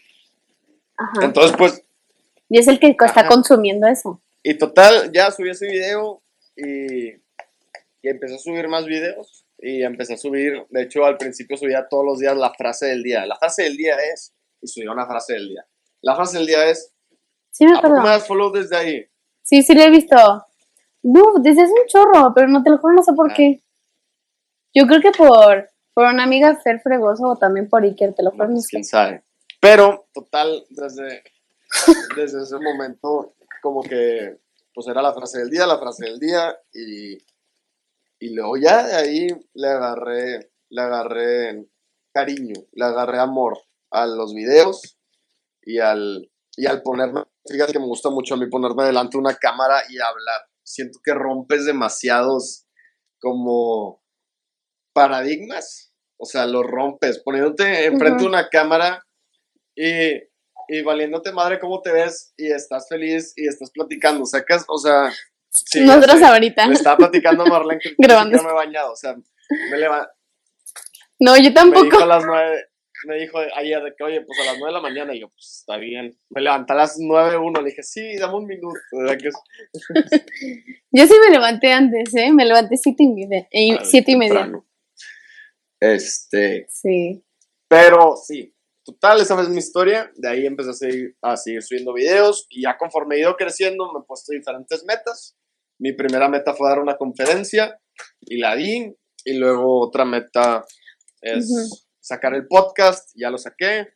Ajá. 0.96 1.24
entonces 1.24 1.54
pues, 1.56 1.82
y 2.48 2.58
es 2.58 2.66
el 2.68 2.80
que 2.80 2.88
está 2.98 3.26
consumiendo 3.28 3.86
eso. 3.86 4.21
Y 4.42 4.54
total, 4.58 5.10
ya 5.12 5.30
subí 5.30 5.50
ese 5.50 5.66
video 5.66 6.22
y, 6.56 7.08
y 7.12 8.08
empecé 8.08 8.34
a 8.34 8.38
subir 8.38 8.68
más 8.68 8.84
videos 8.86 9.44
y 9.58 9.82
empecé 9.82 10.14
a 10.14 10.16
subir, 10.18 10.66
de 10.70 10.82
hecho 10.82 11.04
al 11.04 11.16
principio 11.16 11.56
subía 11.56 11.86
todos 11.88 12.04
los 12.04 12.18
días 12.18 12.36
la 12.36 12.52
frase 12.52 12.86
del 12.86 13.02
día. 13.02 13.24
La 13.26 13.36
frase 13.36 13.62
del 13.62 13.76
día 13.76 13.96
es, 14.12 14.34
y 14.60 14.66
subía 14.66 14.90
una 14.92 15.06
frase 15.06 15.34
del 15.34 15.48
día. 15.48 15.64
La 16.00 16.16
frase 16.16 16.38
del 16.38 16.46
día 16.46 16.66
es, 16.68 16.92
Sí, 17.50 17.64
me 17.66 17.72
¿a 17.72 17.74
poco 17.76 17.86
acuerdo. 17.88 18.02
me 18.04 18.08
das 18.08 18.26
follow 18.26 18.50
desde 18.50 18.76
ahí? 18.76 19.06
Sí, 19.42 19.62
sí 19.62 19.74
lo 19.74 19.82
he 19.82 19.90
visto. 19.90 20.16
No, 21.02 21.22
desde 21.40 21.62
hace 21.62 21.72
un 21.72 21.86
chorro, 21.86 22.32
pero 22.34 22.48
no 22.48 22.62
te 22.62 22.70
lo 22.70 22.78
juro, 22.78 22.94
no 22.94 23.02
sé 23.02 23.12
por 23.12 23.30
Ah. 23.30 23.34
qué. 23.36 23.62
Yo 24.74 24.86
creo 24.86 25.00
que 25.00 25.10
por, 25.12 25.68
por 25.94 26.06
una 26.06 26.24
amiga 26.24 26.56
Fer 26.62 26.80
Fregoso 26.80 27.24
o 27.24 27.36
también 27.36 27.68
por 27.68 27.82
Iker, 27.84 28.14
te 28.14 28.22
lo 28.22 28.30
juro, 28.30 28.46
no 28.48 28.54
Pues, 28.54 28.64
sé. 28.64 28.70
quién 28.70 28.84
sabe. 28.84 29.22
Pero, 29.60 30.06
total, 30.14 30.64
desde, 30.70 31.22
desde 32.16 32.42
ese 32.42 32.56
momento, 32.58 33.34
como 33.62 33.82
que, 33.82 34.38
pues 34.74 34.86
era 34.88 35.00
la 35.00 35.14
frase 35.14 35.38
del 35.38 35.50
día, 35.50 35.66
la 35.66 35.78
frase 35.78 36.06
del 36.06 36.18
día, 36.18 36.54
y, 36.74 37.16
y 38.18 38.34
luego 38.34 38.56
ya 38.56 38.86
de 38.86 38.94
ahí 38.94 39.28
le 39.54 39.68
agarré, 39.68 40.52
le 40.68 40.82
agarré 40.82 41.68
cariño, 42.12 42.66
le 42.72 42.84
agarré 42.84 43.18
amor 43.18 43.58
a 43.90 44.06
los 44.06 44.34
videos 44.34 44.98
y 45.62 45.78
al, 45.78 46.30
y 46.56 46.66
al 46.66 46.82
ponerme, 46.82 47.22
fíjate 47.46 47.72
que 47.72 47.78
me 47.78 47.86
gusta 47.86 48.10
mucho 48.10 48.34
a 48.34 48.36
mí 48.36 48.48
ponerme 48.50 48.84
delante 48.84 49.16
de 49.16 49.20
una 49.20 49.36
cámara 49.36 49.82
y 49.88 49.98
hablar. 49.98 50.48
Siento 50.64 50.98
que 51.02 51.14
rompes 51.14 51.64
demasiados 51.64 52.66
como 53.20 54.02
paradigmas, 54.92 55.94
o 56.18 56.26
sea, 56.26 56.46
los 56.46 56.64
rompes, 56.64 57.22
poniéndote 57.22 57.86
enfrente 57.86 58.22
de 58.24 58.28
una 58.28 58.48
cámara 58.48 59.06
y, 59.74 60.31
y 60.74 60.82
valiéndote 60.82 61.32
madre 61.32 61.58
cómo 61.58 61.82
te 61.82 61.92
ves 61.92 62.32
y 62.36 62.50
estás 62.50 62.88
feliz 62.88 63.32
y 63.36 63.46
estás 63.46 63.70
platicando, 63.72 64.24
sacas, 64.24 64.64
o 64.68 64.78
sea, 64.78 65.12
sí, 65.50 65.80
Nosotros 65.80 66.18
sé. 66.18 66.24
ahorita. 66.24 66.66
Le 66.66 66.74
estaba 66.74 66.96
platicando 66.96 67.44
Marlene 67.46 67.80
que 67.80 67.94
Grabando 67.98 68.36
no 68.38 68.44
me 68.44 68.50
he 68.50 68.54
bañado, 68.54 68.92
o 68.92 68.96
sea, 68.96 69.14
me, 69.70 69.76
leva- 69.78 70.10
No, 71.20 71.36
yo 71.36 71.42
me 71.44 71.50
tampoco. 71.52 71.84
dijo 71.84 71.98
a 72.02 72.06
las 72.06 72.24
nueve, 72.24 72.64
me 73.06 73.16
dijo 73.16 73.38
ayer 73.56 73.82
de 73.82 73.92
que, 73.96 74.04
oye, 74.04 74.20
pues 74.22 74.38
a 74.40 74.44
las 74.44 74.58
nueve 74.58 74.68
de 74.72 74.80
la 74.80 74.80
mañana, 74.80 75.14
y 75.14 75.20
yo, 75.20 75.28
pues 75.28 75.58
está 75.60 75.76
bien. 75.76 76.16
Me 76.30 76.40
levanté 76.40 76.72
a 76.72 76.76
las 76.76 76.96
nueve 76.98 77.36
uno, 77.36 77.60
le 77.60 77.70
dije, 77.70 77.82
sí, 77.82 78.16
dame 78.16 78.36
un 78.36 78.46
minuto, 78.46 78.78
¿verdad 78.92 79.18
que 79.20 79.28
es- 79.28 79.34
Yo 80.92 81.06
sí 81.06 81.14
me 81.26 81.30
levanté 81.32 81.72
antes, 81.72 82.14
¿eh? 82.14 82.32
Me 82.32 82.44
levanté 82.46 82.76
siete 82.76 83.02
y 83.02 83.08
media. 83.08 83.46
eh, 83.50 83.78
siete 83.82 84.12
y 84.12 84.16
media. 84.16 84.34
temprano. 84.42 84.66
Este, 85.80 86.66
Sí. 86.70 87.24
pero 87.68 88.14
sí, 88.16 88.54
total, 88.84 89.20
esa 89.20 89.40
es 89.40 89.48
mi 89.48 89.58
historia. 89.58 90.10
De 90.16 90.28
ahí 90.28 90.46
empecé 90.46 90.70
a 90.70 90.74
seguir, 90.74 91.16
a 91.22 91.36
seguir 91.36 91.62
subiendo 91.62 91.92
videos 91.92 92.46
y 92.50 92.62
ya 92.62 92.76
conforme 92.76 93.16
he 93.16 93.20
ido 93.20 93.36
creciendo 93.36 93.92
me 93.92 94.00
he 94.00 94.06
puesto 94.06 94.32
diferentes 94.32 94.84
metas. 94.84 95.36
Mi 95.78 95.92
primera 95.92 96.28
meta 96.28 96.54
fue 96.54 96.68
dar 96.68 96.80
una 96.80 96.96
conferencia 96.96 97.80
y 98.20 98.38
la 98.38 98.54
di. 98.54 98.94
Y 99.24 99.34
luego 99.34 99.80
otra 99.80 100.04
meta 100.04 100.64
es 101.20 101.86
sacar 102.00 102.34
el 102.34 102.46
podcast, 102.48 103.10
ya 103.14 103.30
lo 103.30 103.38
saqué. 103.38 103.88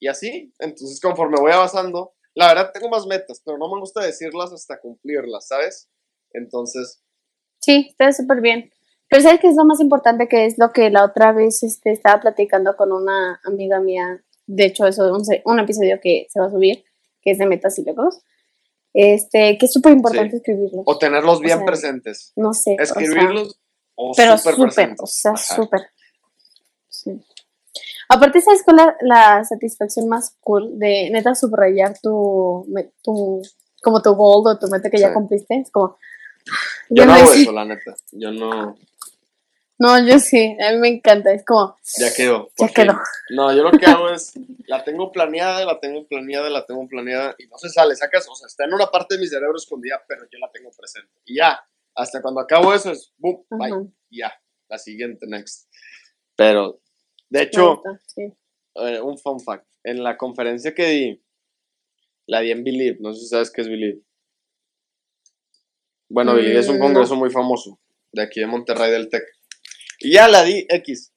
Y 0.00 0.06
así, 0.06 0.52
entonces 0.60 1.00
conforme 1.00 1.40
voy 1.40 1.50
avanzando, 1.50 2.14
la 2.34 2.48
verdad 2.48 2.70
tengo 2.72 2.88
más 2.88 3.06
metas, 3.06 3.42
pero 3.44 3.58
no 3.58 3.68
me 3.74 3.80
gusta 3.80 4.00
decirlas 4.00 4.52
hasta 4.52 4.80
cumplirlas, 4.80 5.48
¿sabes? 5.48 5.90
Entonces, 6.32 7.02
Sí, 7.60 7.88
está 7.90 8.12
súper 8.12 8.40
bien. 8.40 8.70
Pero 9.08 9.22
¿sabes 9.22 9.40
qué 9.40 9.48
es 9.48 9.56
lo 9.56 9.64
más 9.64 9.80
importante? 9.80 10.28
Que 10.28 10.46
es 10.46 10.58
lo 10.58 10.72
que 10.72 10.90
la 10.90 11.04
otra 11.04 11.32
vez 11.32 11.62
este, 11.62 11.92
estaba 11.92 12.20
platicando 12.20 12.76
con 12.76 12.92
una 12.92 13.40
amiga 13.44 13.80
mía. 13.80 14.22
De 14.48 14.64
hecho, 14.64 14.86
eso 14.86 15.04
es 15.04 15.12
un, 15.12 15.52
un 15.52 15.60
episodio 15.60 16.00
que 16.02 16.26
se 16.30 16.40
va 16.40 16.46
a 16.46 16.50
subir, 16.50 16.82
que 17.22 17.32
es 17.32 17.38
de 17.38 17.46
metas 17.46 17.78
y 17.78 17.84
logros. 17.84 18.22
Este, 18.94 19.58
que 19.58 19.66
es 19.66 19.72
súper 19.72 19.92
importante 19.92 20.30
Sí. 20.30 20.36
escribirlo. 20.38 20.82
o 20.86 20.98
tenerlos 20.98 21.40
bien 21.40 21.58
sea, 21.58 21.66
presentes. 21.66 22.32
No 22.34 22.54
sé. 22.54 22.72
o 22.80 22.84
sea, 22.84 23.02
Escribirlos 23.02 23.60
o 23.94 24.12
pero 24.16 24.38
súper 24.38 24.94
o 24.98 25.06
sea, 25.06 25.36
súper. 25.36 25.82
Sí. 26.88 27.20
Aparte, 28.08 28.40
¿sabes 28.40 28.62
cuál 28.64 28.78
es 28.78 28.86
la, 28.86 28.96
la 29.02 29.44
satisfacción 29.44 30.08
más 30.08 30.34
cool 30.40 30.78
de 30.78 31.10
neta 31.10 31.34
subrayar 31.34 31.98
tu, 32.00 32.66
tu 33.02 33.42
como 33.82 34.00
tu 34.00 34.14
goal 34.14 34.46
o 34.46 34.58
tu 34.58 34.66
meta 34.68 34.88
que 34.88 34.98
ya 34.98 35.12
cumpliste? 35.12 35.60
Es 35.60 35.70
como... 35.70 35.98
Yo 36.88 37.04
no 37.04 37.12
lo 37.12 37.18
hago 37.18 37.32
eso, 37.32 37.52
la 37.52 37.66
neta. 37.66 37.94
Yo 38.12 38.32
no. 38.32 38.74
No, 39.80 40.04
yo 40.04 40.18
sí, 40.18 40.56
a 40.60 40.72
mí 40.72 40.78
me 40.78 40.88
encanta, 40.88 41.32
es 41.32 41.44
como, 41.44 41.76
Ya 41.98 42.12
quedó. 42.12 42.50
ya 42.58 42.68
quedó. 42.68 42.94
No, 43.30 43.54
yo 43.54 43.62
lo 43.62 43.70
que 43.70 43.86
hago 43.86 44.10
es, 44.10 44.32
la 44.66 44.82
tengo 44.82 45.12
planeada, 45.12 45.64
la 45.64 45.78
tengo 45.78 46.04
planeada, 46.06 46.50
la 46.50 46.66
tengo 46.66 46.86
planeada 46.88 47.36
y 47.38 47.46
no 47.46 47.56
se 47.58 47.68
sale, 47.68 47.94
sacas, 47.94 48.26
o 48.28 48.34
sea, 48.34 48.46
está 48.48 48.64
en 48.64 48.74
una 48.74 48.86
parte 48.88 49.14
de 49.14 49.20
mi 49.20 49.28
cerebro 49.28 49.56
escondida, 49.56 50.02
pero 50.08 50.24
yo 50.32 50.38
la 50.40 50.50
tengo 50.50 50.70
presente. 50.76 51.12
Y 51.24 51.36
ya, 51.36 51.60
hasta 51.94 52.20
cuando 52.20 52.40
acabo 52.40 52.74
eso 52.74 52.90
es, 52.90 53.12
boom, 53.18 53.44
bye, 53.50 53.70
Ajá, 53.72 53.82
y 54.10 54.18
ya, 54.18 54.32
la 54.68 54.78
siguiente, 54.78 55.26
next. 55.28 55.68
Pero, 56.34 56.80
de 57.30 57.42
hecho, 57.42 57.76
gusta, 57.76 58.00
sí. 58.06 58.32
eh, 58.74 59.00
un 59.00 59.16
fun 59.16 59.38
fact, 59.38 59.64
en 59.84 60.02
la 60.02 60.16
conferencia 60.16 60.74
que 60.74 60.86
di, 60.86 61.24
la 62.26 62.40
di 62.40 62.50
en 62.50 62.64
Believe, 62.64 62.98
no 63.00 63.12
sé 63.14 63.20
si 63.20 63.26
sabes 63.28 63.52
qué 63.52 63.60
es 63.60 63.68
Believe. 63.68 64.00
Bueno, 66.08 66.34
Believe 66.34 66.58
es 66.58 66.68
un 66.68 66.78
Mm, 66.78 66.80
congreso 66.80 67.14
muy 67.16 67.30
famoso, 67.30 67.78
de 68.12 68.22
aquí 68.22 68.40
de 68.40 68.46
Monterrey 68.48 68.90
del 68.90 69.08
TEC. 69.08 69.22
Y 69.98 70.14
ya 70.14 70.28
la 70.28 70.44
di 70.44 70.66
X. 70.68 71.12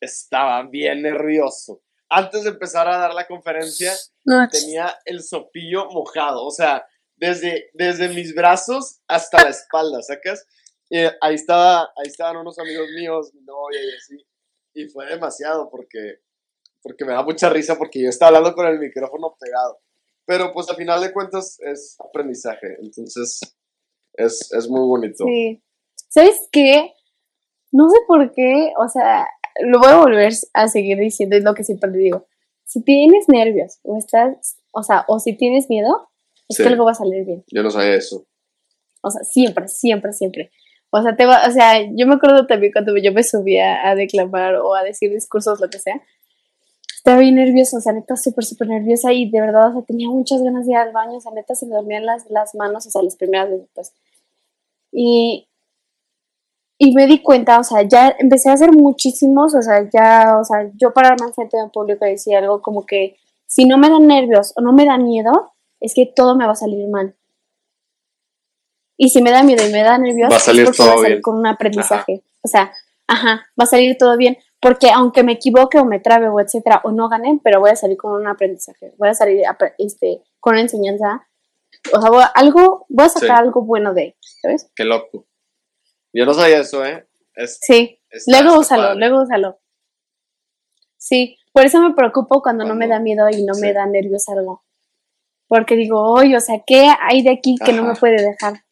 Estaba 0.00 0.62
bien 0.64 1.02
nervioso. 1.02 1.82
Antes 2.08 2.44
de 2.44 2.50
empezar 2.50 2.88
a 2.88 2.98
dar 2.98 3.14
la 3.14 3.26
conferencia, 3.26 3.92
No, 4.24 4.48
tenía 4.48 4.96
el 5.04 5.22
sopillo 5.22 5.86
mojado. 5.90 6.44
O 6.44 6.50
sea, 6.50 6.86
desde, 7.16 7.70
desde 7.74 8.08
mis 8.08 8.34
brazos 8.34 9.00
hasta 9.08 9.42
la 9.44 9.50
espalda, 9.50 10.00
¿sacas? 10.02 10.46
Y 10.88 10.98
ahí, 10.98 11.34
estaba, 11.34 11.82
ahí 11.82 12.06
estaban 12.06 12.36
unos 12.36 12.58
amigos 12.58 12.88
míos, 12.96 13.30
mi 13.34 13.42
novia 13.42 13.80
y 13.82 13.96
así. 13.96 14.26
Y 14.74 14.88
fue 14.88 15.06
demasiado 15.06 15.68
porque 15.70 16.20
porque 16.82 17.04
me 17.04 17.12
da 17.12 17.22
mucha 17.22 17.48
risa 17.48 17.76
porque 17.76 18.02
yo 18.02 18.08
estaba 18.08 18.28
hablando 18.28 18.54
con 18.54 18.66
el 18.66 18.78
micrófono 18.78 19.36
pegado. 19.38 19.80
Pero 20.24 20.52
pues 20.52 20.68
al 20.68 20.76
final 20.76 21.00
de 21.00 21.12
cuentas 21.12 21.58
es 21.60 21.96
aprendizaje, 22.00 22.76
entonces 22.80 23.40
es, 24.14 24.52
es 24.52 24.68
muy 24.68 24.80
bonito. 24.80 25.24
Sí. 25.24 25.62
¿Sabes 26.08 26.48
qué? 26.52 26.92
No 27.70 27.88
sé 27.90 27.98
por 28.06 28.32
qué, 28.32 28.72
o 28.78 28.88
sea, 28.88 29.26
lo 29.60 29.78
voy 29.78 29.88
a 29.90 29.96
volver 29.96 30.32
a 30.54 30.68
seguir 30.68 30.98
diciendo, 30.98 31.36
es 31.36 31.44
lo 31.44 31.54
que 31.54 31.64
siempre 31.64 31.90
le 31.90 31.98
digo. 31.98 32.26
Si 32.64 32.82
tienes 32.82 33.28
nervios 33.28 33.78
o 33.82 33.96
estás, 33.96 34.56
o 34.72 34.82
sea, 34.82 35.04
o 35.08 35.18
si 35.18 35.34
tienes 35.34 35.68
miedo, 35.68 36.08
es 36.48 36.56
Sí. 36.56 36.62
que 36.62 36.68
algo 36.68 36.84
va 36.84 36.92
a 36.92 36.94
salir 36.94 37.24
bien. 37.24 37.44
Yo 37.52 37.62
no 37.62 37.70
sabía 37.70 37.94
eso. 37.94 38.24
O 39.02 39.10
sea, 39.10 39.22
siempre, 39.24 39.68
siempre, 39.68 40.12
siempre. 40.12 40.50
O 40.90 41.02
sea, 41.02 41.14
te 41.16 41.26
va, 41.26 41.42
o 41.46 41.50
sea, 41.50 41.80
yo 41.82 42.06
me 42.06 42.14
acuerdo 42.14 42.46
también 42.46 42.72
cuando 42.72 42.96
yo 42.96 43.12
me 43.12 43.22
subía 43.22 43.86
a 43.86 43.94
declamar 43.94 44.54
o 44.56 44.74
a 44.74 44.82
decir 44.82 45.12
discursos, 45.12 45.60
lo 45.60 45.68
que 45.68 45.78
sea. 45.78 46.00
Estaba 46.96 47.18
bien 47.20 47.36
nerviosa, 47.36 47.76
o 47.76 47.80
sea, 47.80 47.92
neta, 47.92 48.16
súper, 48.16 48.44
súper 48.44 48.68
nerviosa 48.68 49.12
y 49.12 49.30
de 49.30 49.40
verdad, 49.40 49.68
o 49.70 49.72
sea, 49.72 49.82
tenía 49.82 50.08
muchas 50.08 50.42
ganas 50.42 50.66
de 50.66 50.72
ir 50.72 50.78
al 50.78 50.92
baño, 50.92 51.16
o 51.16 51.20
sea, 51.20 51.32
neta, 51.32 51.54
se 51.54 51.66
me 51.66 51.74
dormían 51.74 52.04
las, 52.06 52.28
las 52.30 52.54
manos, 52.54 52.86
o 52.86 52.90
sea, 52.90 53.02
las 53.02 53.16
primeras 53.16 53.50
veces, 53.50 53.68
pues. 53.74 53.92
Y, 54.92 55.47
y 56.78 56.94
me 56.94 57.06
di 57.06 57.22
cuenta, 57.22 57.58
o 57.58 57.64
sea, 57.64 57.82
ya 57.82 58.14
empecé 58.18 58.50
a 58.50 58.52
hacer 58.54 58.70
muchísimos, 58.72 59.54
o 59.54 59.62
sea, 59.62 59.88
ya, 59.92 60.38
o 60.40 60.44
sea, 60.44 60.70
yo 60.76 60.92
pararme 60.92 61.26
enfrente 61.26 61.56
de 61.56 61.64
un 61.64 61.70
público 61.70 62.06
y 62.06 62.10
decir 62.10 62.36
algo 62.36 62.62
como 62.62 62.86
que 62.86 63.16
si 63.46 63.64
no 63.64 63.78
me 63.78 63.90
dan 63.90 64.06
nervios 64.06 64.52
o 64.56 64.60
no 64.60 64.72
me 64.72 64.84
da 64.86 64.96
miedo, 64.98 65.52
es 65.80 65.92
que 65.94 66.06
todo 66.14 66.36
me 66.36 66.46
va 66.46 66.52
a 66.52 66.56
salir 66.56 66.86
mal. 66.88 67.14
Y 68.96 69.10
si 69.10 69.22
me 69.22 69.30
da 69.30 69.42
miedo 69.42 69.64
y 69.66 69.70
me 69.72 69.82
da 69.82 69.96
nervios, 69.98 70.30
Va 70.30 70.36
a 70.36 70.40
salir 70.40 70.64
es 70.68 70.76
todo 70.76 70.86
voy 70.88 70.94
a 70.94 70.96
salir 70.98 71.10
bien. 71.16 71.22
con 71.22 71.36
un 71.36 71.46
aprendizaje. 71.46 72.22
O 72.42 72.48
sea, 72.48 72.72
ajá, 73.06 73.46
va 73.58 73.64
a 73.64 73.66
salir 73.66 73.96
todo 73.96 74.16
bien. 74.16 74.38
Porque 74.60 74.90
aunque 74.90 75.22
me 75.22 75.32
equivoque 75.32 75.78
o 75.78 75.84
me 75.84 76.00
trabe 76.00 76.28
o 76.28 76.40
etcétera, 76.40 76.80
o 76.82 76.90
no 76.90 77.08
gane, 77.08 77.40
pero 77.44 77.60
voy 77.60 77.70
a 77.70 77.76
salir 77.76 77.96
con 77.96 78.12
un 78.12 78.26
aprendizaje. 78.26 78.92
Voy 78.98 79.08
a 79.08 79.14
salir 79.14 79.42
este, 79.78 80.22
con 80.40 80.54
una 80.54 80.62
enseñanza. 80.62 81.28
O 81.94 82.00
sea, 82.00 82.10
voy 82.10 82.22
a- 82.22 82.26
algo, 82.26 82.86
voy 82.88 83.06
a 83.06 83.08
sacar 83.08 83.38
Sí. 83.38 83.44
algo 83.44 83.62
bueno 83.62 83.94
de, 83.94 84.16
¿sabes? 84.42 84.68
Qué 84.74 84.84
loco. 84.84 85.26
Yo 86.18 86.26
no 86.26 86.34
sabía 86.34 86.58
eso, 86.60 86.84
¿eh? 86.84 87.06
Es, 87.34 87.58
Sí. 87.62 88.00
está- 88.10 88.32
Luego 88.42 88.60
está 88.60 88.74
úsalo, 88.74 88.88
padre. 88.88 88.98
luego 88.98 89.22
úsalo. 89.22 89.60
Sí, 90.96 91.36
por 91.52 91.64
eso 91.64 91.80
me 91.80 91.94
preocupo 91.94 92.42
cuando 92.42 92.64
no 92.64 92.74
me 92.74 92.88
da 92.88 92.98
miedo 92.98 93.28
y 93.30 93.44
no 93.44 93.54
me 93.60 93.72
da 93.72 93.86
nervios 93.86 94.28
algo. 94.28 94.64
Porque 95.46 95.76
digo, 95.76 96.02
oye, 96.12 96.36
o 96.36 96.40
sea, 96.40 96.56
¿qué 96.66 96.88
hay 97.00 97.22
de 97.22 97.30
aquí 97.30 97.54
que 97.64 97.72
no 97.72 97.84
me 97.84 97.94
puede 97.94 98.20
dejar? 98.22 98.64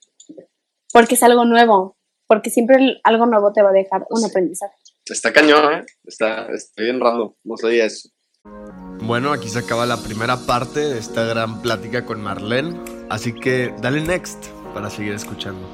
Porque 0.93 1.15
es 1.15 1.23
algo 1.23 1.45
nuevo. 1.45 1.97
Porque 2.27 2.51
siempre 2.51 3.01
algo 3.05 3.27
nuevo 3.27 3.53
te 3.53 3.63
va 3.63 3.71
a 3.71 3.73
dejar 3.73 4.05
un 4.11 4.21
Sí. 4.21 4.27
aprendizaje. 4.29 4.75
Está 5.05 5.33
cañón, 5.33 5.73
¿eh? 5.73 5.87
Está, 6.05 6.47
está 6.53 6.83
bien 6.83 6.99
raro. 6.99 7.37
No 7.45 7.57
sabía 7.57 7.85
eso. 7.85 8.09
Bueno, 9.05 9.33
aquí 9.33 9.49
se 9.49 9.61
acaba 9.61 9.87
la 9.87 9.99
primera 9.99 10.37
parte 10.37 10.81
de 10.81 10.99
esta 10.99 11.23
gran 11.25 11.63
plática 11.63 12.05
con 12.05 12.21
Marlene, 12.21 12.81
así 13.09 13.33
que 13.33 13.73
dale 13.81 14.01
next 14.01 14.47
para 14.75 14.91
seguir 14.91 15.13
escuchando. 15.13 15.67